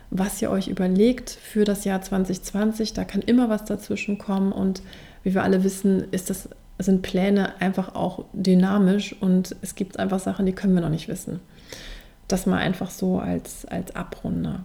was 0.10 0.42
ihr 0.42 0.50
euch 0.50 0.68
überlegt 0.68 1.30
für 1.30 1.66
das 1.66 1.84
Jahr 1.84 2.02
2020. 2.02 2.94
Da 2.94 3.04
kann 3.04 3.22
immer 3.22 3.50
was 3.50 3.66
dazwischen 3.66 4.18
kommen 4.18 4.54
und 4.54 4.82
wie 5.24 5.34
wir 5.34 5.44
alle 5.44 5.64
wissen, 5.66 6.06
ist 6.12 6.30
das, 6.30 6.50
sind 6.80 7.02
Pläne 7.02 7.62
einfach 7.62 7.94
auch 7.94 8.26
dynamisch 8.34 9.16
und 9.20 9.56
es 9.62 9.76
gibt 9.76 10.00
einfach 10.00 10.20
Sachen, 10.20 10.46
die 10.46 10.54
können 10.54 10.74
wir 10.74 10.82
noch 10.82 10.90
nicht 10.90 11.10
wissen. 11.10 11.40
Das 12.32 12.46
mal 12.46 12.58
einfach 12.58 12.90
so 12.90 13.20
als, 13.20 13.66
als 13.66 13.96
Abrunder. 13.96 14.62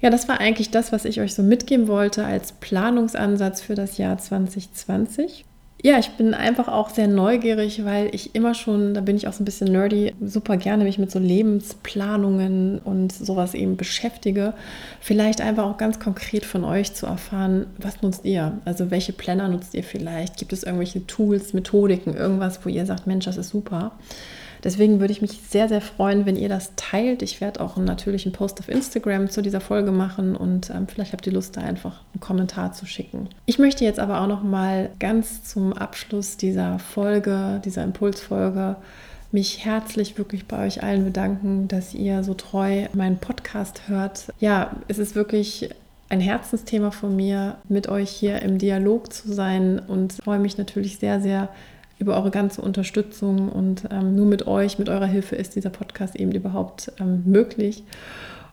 Ja, 0.00 0.08
das 0.08 0.28
war 0.28 0.40
eigentlich 0.40 0.70
das, 0.70 0.92
was 0.92 1.04
ich 1.04 1.20
euch 1.20 1.34
so 1.34 1.42
mitgeben 1.42 1.86
wollte 1.86 2.24
als 2.24 2.52
Planungsansatz 2.52 3.60
für 3.60 3.74
das 3.74 3.98
Jahr 3.98 4.16
2020. 4.16 5.44
Ja, 5.82 5.98
ich 5.98 6.10
bin 6.10 6.34
einfach 6.34 6.68
auch 6.68 6.90
sehr 6.90 7.08
neugierig, 7.08 7.84
weil 7.86 8.14
ich 8.14 8.34
immer 8.34 8.52
schon, 8.52 8.92
da 8.92 9.00
bin 9.00 9.16
ich 9.16 9.28
auch 9.28 9.32
so 9.32 9.42
ein 9.42 9.46
bisschen 9.46 9.72
nerdy, 9.72 10.14
super 10.20 10.58
gerne 10.58 10.84
mich 10.84 10.98
mit 10.98 11.10
so 11.10 11.18
Lebensplanungen 11.18 12.80
und 12.80 13.12
sowas 13.12 13.54
eben 13.54 13.78
beschäftige. 13.78 14.52
Vielleicht 15.00 15.40
einfach 15.40 15.64
auch 15.64 15.78
ganz 15.78 15.98
konkret 15.98 16.44
von 16.44 16.64
euch 16.64 16.92
zu 16.92 17.06
erfahren, 17.06 17.66
was 17.78 18.02
nutzt 18.02 18.26
ihr? 18.26 18.58
Also 18.66 18.90
welche 18.90 19.14
Planner 19.14 19.48
nutzt 19.48 19.74
ihr 19.74 19.84
vielleicht? 19.84 20.36
Gibt 20.36 20.52
es 20.52 20.64
irgendwelche 20.64 21.06
Tools, 21.06 21.54
Methodiken, 21.54 22.14
irgendwas, 22.14 22.60
wo 22.62 22.68
ihr 22.68 22.84
sagt, 22.84 23.06
Mensch, 23.06 23.24
das 23.24 23.38
ist 23.38 23.48
super? 23.48 23.92
Deswegen 24.62 25.00
würde 25.00 25.12
ich 25.12 25.22
mich 25.22 25.40
sehr, 25.48 25.68
sehr 25.68 25.80
freuen, 25.80 26.26
wenn 26.26 26.36
ihr 26.36 26.48
das 26.48 26.72
teilt. 26.76 27.22
Ich 27.22 27.40
werde 27.40 27.60
auch 27.60 27.76
einen 27.76 28.32
Post 28.32 28.60
auf 28.60 28.68
Instagram 28.68 29.30
zu 29.30 29.42
dieser 29.42 29.60
Folge 29.60 29.92
machen 29.92 30.36
und 30.36 30.70
ähm, 30.70 30.86
vielleicht 30.86 31.12
habt 31.12 31.26
ihr 31.26 31.32
Lust, 31.32 31.56
da 31.56 31.62
einfach 31.62 32.02
einen 32.12 32.20
Kommentar 32.20 32.72
zu 32.72 32.86
schicken. 32.86 33.28
Ich 33.46 33.58
möchte 33.58 33.84
jetzt 33.84 33.98
aber 33.98 34.20
auch 34.20 34.26
noch 34.26 34.42
mal 34.42 34.90
ganz 34.98 35.44
zum 35.44 35.72
Abschluss 35.72 36.36
dieser 36.36 36.78
Folge, 36.78 37.60
dieser 37.64 37.84
Impulsfolge, 37.84 38.76
mich 39.32 39.64
herzlich 39.64 40.18
wirklich 40.18 40.46
bei 40.46 40.66
euch 40.66 40.82
allen 40.82 41.04
bedanken, 41.04 41.68
dass 41.68 41.94
ihr 41.94 42.24
so 42.24 42.34
treu 42.34 42.86
meinen 42.94 43.18
Podcast 43.18 43.88
hört. 43.88 44.32
Ja, 44.40 44.72
es 44.88 44.98
ist 44.98 45.14
wirklich 45.14 45.70
ein 46.08 46.20
Herzensthema 46.20 46.90
von 46.90 47.14
mir, 47.14 47.56
mit 47.68 47.88
euch 47.88 48.10
hier 48.10 48.42
im 48.42 48.58
Dialog 48.58 49.12
zu 49.12 49.32
sein 49.32 49.78
und 49.78 50.14
freue 50.14 50.40
mich 50.40 50.58
natürlich 50.58 50.98
sehr, 50.98 51.20
sehr 51.20 51.48
über 52.00 52.16
eure 52.16 52.30
ganze 52.30 52.62
Unterstützung 52.62 53.50
und 53.50 53.84
ähm, 53.90 54.16
nur 54.16 54.26
mit 54.26 54.46
euch, 54.46 54.78
mit 54.78 54.88
eurer 54.88 55.06
Hilfe 55.06 55.36
ist 55.36 55.54
dieser 55.54 55.70
Podcast 55.70 56.16
eben 56.16 56.32
überhaupt 56.32 56.92
ähm, 56.98 57.22
möglich. 57.26 57.84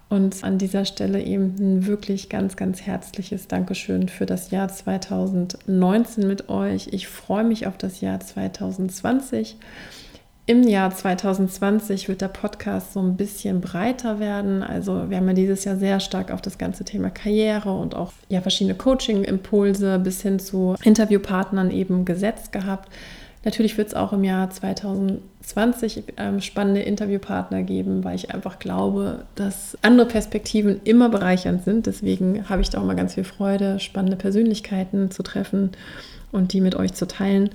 Und 0.10 0.44
an 0.44 0.58
dieser 0.58 0.86
Stelle 0.86 1.22
eben 1.22 1.56
ein 1.60 1.86
wirklich 1.86 2.30
ganz, 2.30 2.56
ganz 2.56 2.82
herzliches 2.82 3.48
Dankeschön 3.48 4.08
für 4.08 4.26
das 4.26 4.52
Jahr 4.52 4.70
2019 4.70 6.28
mit 6.28 6.48
euch. 6.50 6.90
Ich 6.92 7.08
freue 7.08 7.44
mich 7.44 7.68
auf 7.68 7.78
das 7.78 8.00
Jahr 8.00 8.20
2020. 8.20 9.58
Im 10.46 10.64
Jahr 10.64 10.96
2020 10.96 12.08
wird 12.08 12.22
der 12.22 12.30
Podcast 12.30 12.94
so 12.94 13.02
ein 13.02 13.18
bisschen 13.18 13.60
breiter 13.60 14.20
werden. 14.22 14.64
Also 14.64 15.10
wir 15.10 15.18
haben 15.18 15.28
ja 15.28 15.34
dieses 15.34 15.66
Jahr 15.66 15.76
sehr 15.76 16.00
stark 16.00 16.32
auf 16.32 16.42
das 16.42 16.58
ganze 16.58 16.86
Thema 16.86 17.10
Karriere 17.10 17.74
und 17.74 17.94
auch 17.94 18.14
ja, 18.30 18.40
verschiedene 18.40 18.76
Coaching-Impulse 18.78 20.00
bis 20.00 20.22
hin 20.22 20.40
zu 20.40 20.76
Interviewpartnern 20.84 21.70
eben 21.70 22.06
gesetzt 22.06 22.54
gehabt. 22.54 22.90
Natürlich 23.48 23.78
wird 23.78 23.88
es 23.88 23.94
auch 23.94 24.12
im 24.12 24.26
Jahr 24.26 24.50
2020 24.50 26.04
ähm, 26.18 26.42
spannende 26.42 26.82
Interviewpartner 26.82 27.64
geben, 27.64 28.04
weil 28.04 28.14
ich 28.14 28.34
einfach 28.34 28.60
glaube, 28.60 29.24
dass 29.36 29.78
andere 29.82 30.06
Perspektiven 30.06 30.82
immer 30.84 31.08
bereichernd 31.08 31.64
sind. 31.64 31.86
Deswegen 31.86 32.50
habe 32.50 32.62
ich 32.62 32.72
da 32.72 32.82
auch 32.82 32.84
mal 32.84 32.98
ganz 32.98 33.14
viel 33.14 33.24
Freude, 33.24 33.80
spannende 33.80 34.18
Persönlichkeiten 34.18 35.12
zu 35.12 35.24
treffen 35.24 35.72
und 36.34 36.52
die 36.52 36.60
mit 36.60 36.76
euch 36.76 36.94
zu 36.94 37.08
teilen. 37.08 37.52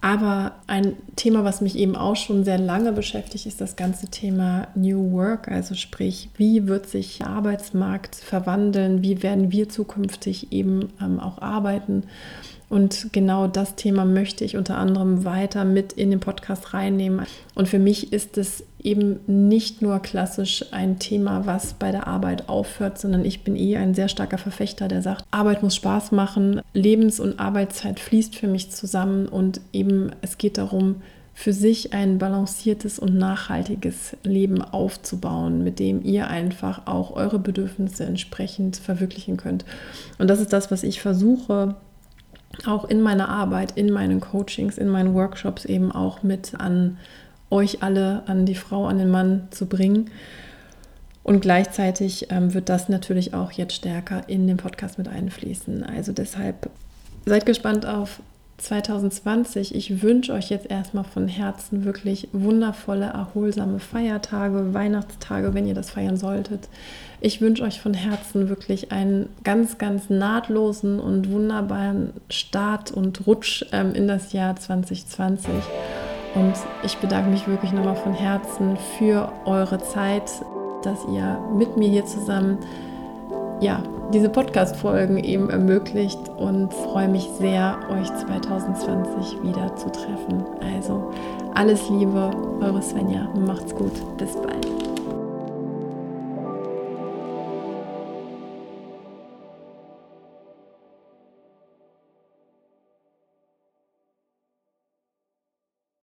Aber 0.00 0.52
ein 0.66 0.96
Thema, 1.14 1.44
was 1.44 1.60
mich 1.60 1.76
eben 1.76 1.94
auch 1.94 2.16
schon 2.16 2.44
sehr 2.44 2.58
lange 2.58 2.92
beschäftigt, 2.92 3.44
ist 3.44 3.60
das 3.60 3.76
ganze 3.76 4.08
Thema 4.08 4.68
New 4.74 5.12
Work. 5.12 5.48
Also 5.48 5.74
sprich, 5.74 6.30
wie 6.38 6.68
wird 6.68 6.88
sich 6.88 7.18
der 7.18 7.26
Arbeitsmarkt 7.26 8.14
verwandeln? 8.14 9.02
Wie 9.02 9.22
werden 9.22 9.52
wir 9.52 9.68
zukünftig 9.68 10.52
eben 10.52 10.90
ähm, 11.02 11.20
auch 11.20 11.42
arbeiten? 11.42 12.04
Und 12.68 13.12
genau 13.12 13.46
das 13.46 13.76
Thema 13.76 14.04
möchte 14.04 14.44
ich 14.44 14.56
unter 14.56 14.78
anderem 14.78 15.24
weiter 15.24 15.64
mit 15.64 15.92
in 15.92 16.10
den 16.10 16.20
Podcast 16.20 16.74
reinnehmen. 16.74 17.26
Und 17.54 17.68
für 17.68 17.78
mich 17.78 18.12
ist 18.12 18.38
es 18.38 18.64
eben 18.82 19.20
nicht 19.26 19.82
nur 19.82 19.98
klassisch 20.00 20.64
ein 20.72 20.98
Thema, 20.98 21.46
was 21.46 21.74
bei 21.74 21.90
der 21.90 22.06
Arbeit 22.06 22.48
aufhört, 22.48 22.98
sondern 22.98 23.24
ich 23.24 23.44
bin 23.44 23.56
eh 23.56 23.76
ein 23.76 23.94
sehr 23.94 24.08
starker 24.08 24.38
Verfechter, 24.38 24.88
der 24.88 25.02
sagt, 25.02 25.24
Arbeit 25.30 25.62
muss 25.62 25.76
Spaß 25.76 26.12
machen, 26.12 26.60
Lebens- 26.74 27.20
und 27.20 27.40
Arbeitszeit 27.40 28.00
fließt 28.00 28.36
für 28.36 28.48
mich 28.48 28.70
zusammen 28.70 29.26
und 29.26 29.60
eben 29.72 30.10
es 30.20 30.38
geht 30.38 30.58
darum, 30.58 30.96
für 31.36 31.52
sich 31.52 31.92
ein 31.92 32.18
balanciertes 32.18 33.00
und 33.00 33.16
nachhaltiges 33.16 34.16
Leben 34.22 34.62
aufzubauen, 34.62 35.64
mit 35.64 35.80
dem 35.80 36.04
ihr 36.04 36.28
einfach 36.28 36.86
auch 36.86 37.10
eure 37.10 37.40
Bedürfnisse 37.40 38.04
entsprechend 38.04 38.76
verwirklichen 38.76 39.36
könnt. 39.36 39.64
Und 40.18 40.28
das 40.28 40.40
ist 40.40 40.52
das, 40.52 40.70
was 40.70 40.84
ich 40.84 41.00
versuche 41.00 41.74
auch 42.66 42.84
in 42.84 43.02
meiner 43.02 43.28
Arbeit, 43.28 43.72
in 43.76 43.92
meinen 43.92 44.20
Coachings, 44.20 44.78
in 44.78 44.88
meinen 44.88 45.14
Workshops 45.14 45.64
eben 45.64 45.92
auch 45.92 46.22
mit 46.22 46.54
an 46.58 46.98
euch 47.50 47.82
alle, 47.82 48.22
an 48.26 48.46
die 48.46 48.54
Frau, 48.54 48.86
an 48.86 48.98
den 48.98 49.10
Mann 49.10 49.48
zu 49.50 49.66
bringen. 49.66 50.10
Und 51.22 51.40
gleichzeitig 51.40 52.30
ähm, 52.30 52.52
wird 52.52 52.68
das 52.68 52.88
natürlich 52.88 53.32
auch 53.32 53.52
jetzt 53.52 53.74
stärker 53.74 54.28
in 54.28 54.46
den 54.46 54.58
Podcast 54.58 54.98
mit 54.98 55.08
einfließen. 55.08 55.82
Also 55.82 56.12
deshalb 56.12 56.68
seid 57.24 57.46
gespannt 57.46 57.86
auf 57.86 58.20
2020. 58.64 59.74
Ich 59.74 60.02
wünsche 60.02 60.32
euch 60.32 60.50
jetzt 60.50 60.70
erstmal 60.70 61.04
von 61.04 61.28
Herzen 61.28 61.84
wirklich 61.84 62.28
wundervolle, 62.32 63.06
erholsame 63.06 63.78
Feiertage, 63.78 64.74
Weihnachtstage, 64.74 65.54
wenn 65.54 65.66
ihr 65.66 65.74
das 65.74 65.90
feiern 65.90 66.16
solltet. 66.16 66.68
Ich 67.20 67.40
wünsche 67.40 67.62
euch 67.62 67.80
von 67.80 67.94
Herzen 67.94 68.48
wirklich 68.48 68.90
einen 68.90 69.28
ganz, 69.44 69.78
ganz 69.78 70.10
nahtlosen 70.10 70.98
und 70.98 71.30
wunderbaren 71.30 72.10
Start 72.30 72.90
und 72.90 73.26
Rutsch 73.26 73.64
ähm, 73.72 73.94
in 73.94 74.08
das 74.08 74.32
Jahr 74.32 74.56
2020. 74.56 75.50
Und 76.34 76.54
ich 76.82 76.96
bedanke 76.96 77.30
mich 77.30 77.46
wirklich 77.46 77.72
nochmal 77.72 77.96
von 77.96 78.14
Herzen 78.14 78.76
für 78.98 79.32
eure 79.44 79.78
Zeit, 79.78 80.30
dass 80.82 80.98
ihr 81.12 81.38
mit 81.56 81.76
mir 81.76 81.88
hier 81.88 82.06
zusammen 82.06 82.58
ja, 83.60 83.82
diese 84.12 84.28
Podcast-Folgen 84.28 85.18
eben 85.18 85.50
ermöglicht 85.50 86.28
und 86.36 86.72
freue 86.72 87.08
mich 87.08 87.28
sehr, 87.38 87.78
euch 87.90 88.08
2020 88.26 89.42
wieder 89.42 89.74
zu 89.76 89.90
treffen. 89.90 90.44
Also 90.74 91.12
alles 91.54 91.88
Liebe, 91.88 92.30
eure 92.60 92.82
Svenja. 92.82 93.28
Macht's 93.46 93.74
gut. 93.74 93.92
Bis 94.18 94.34
bald. 94.34 94.83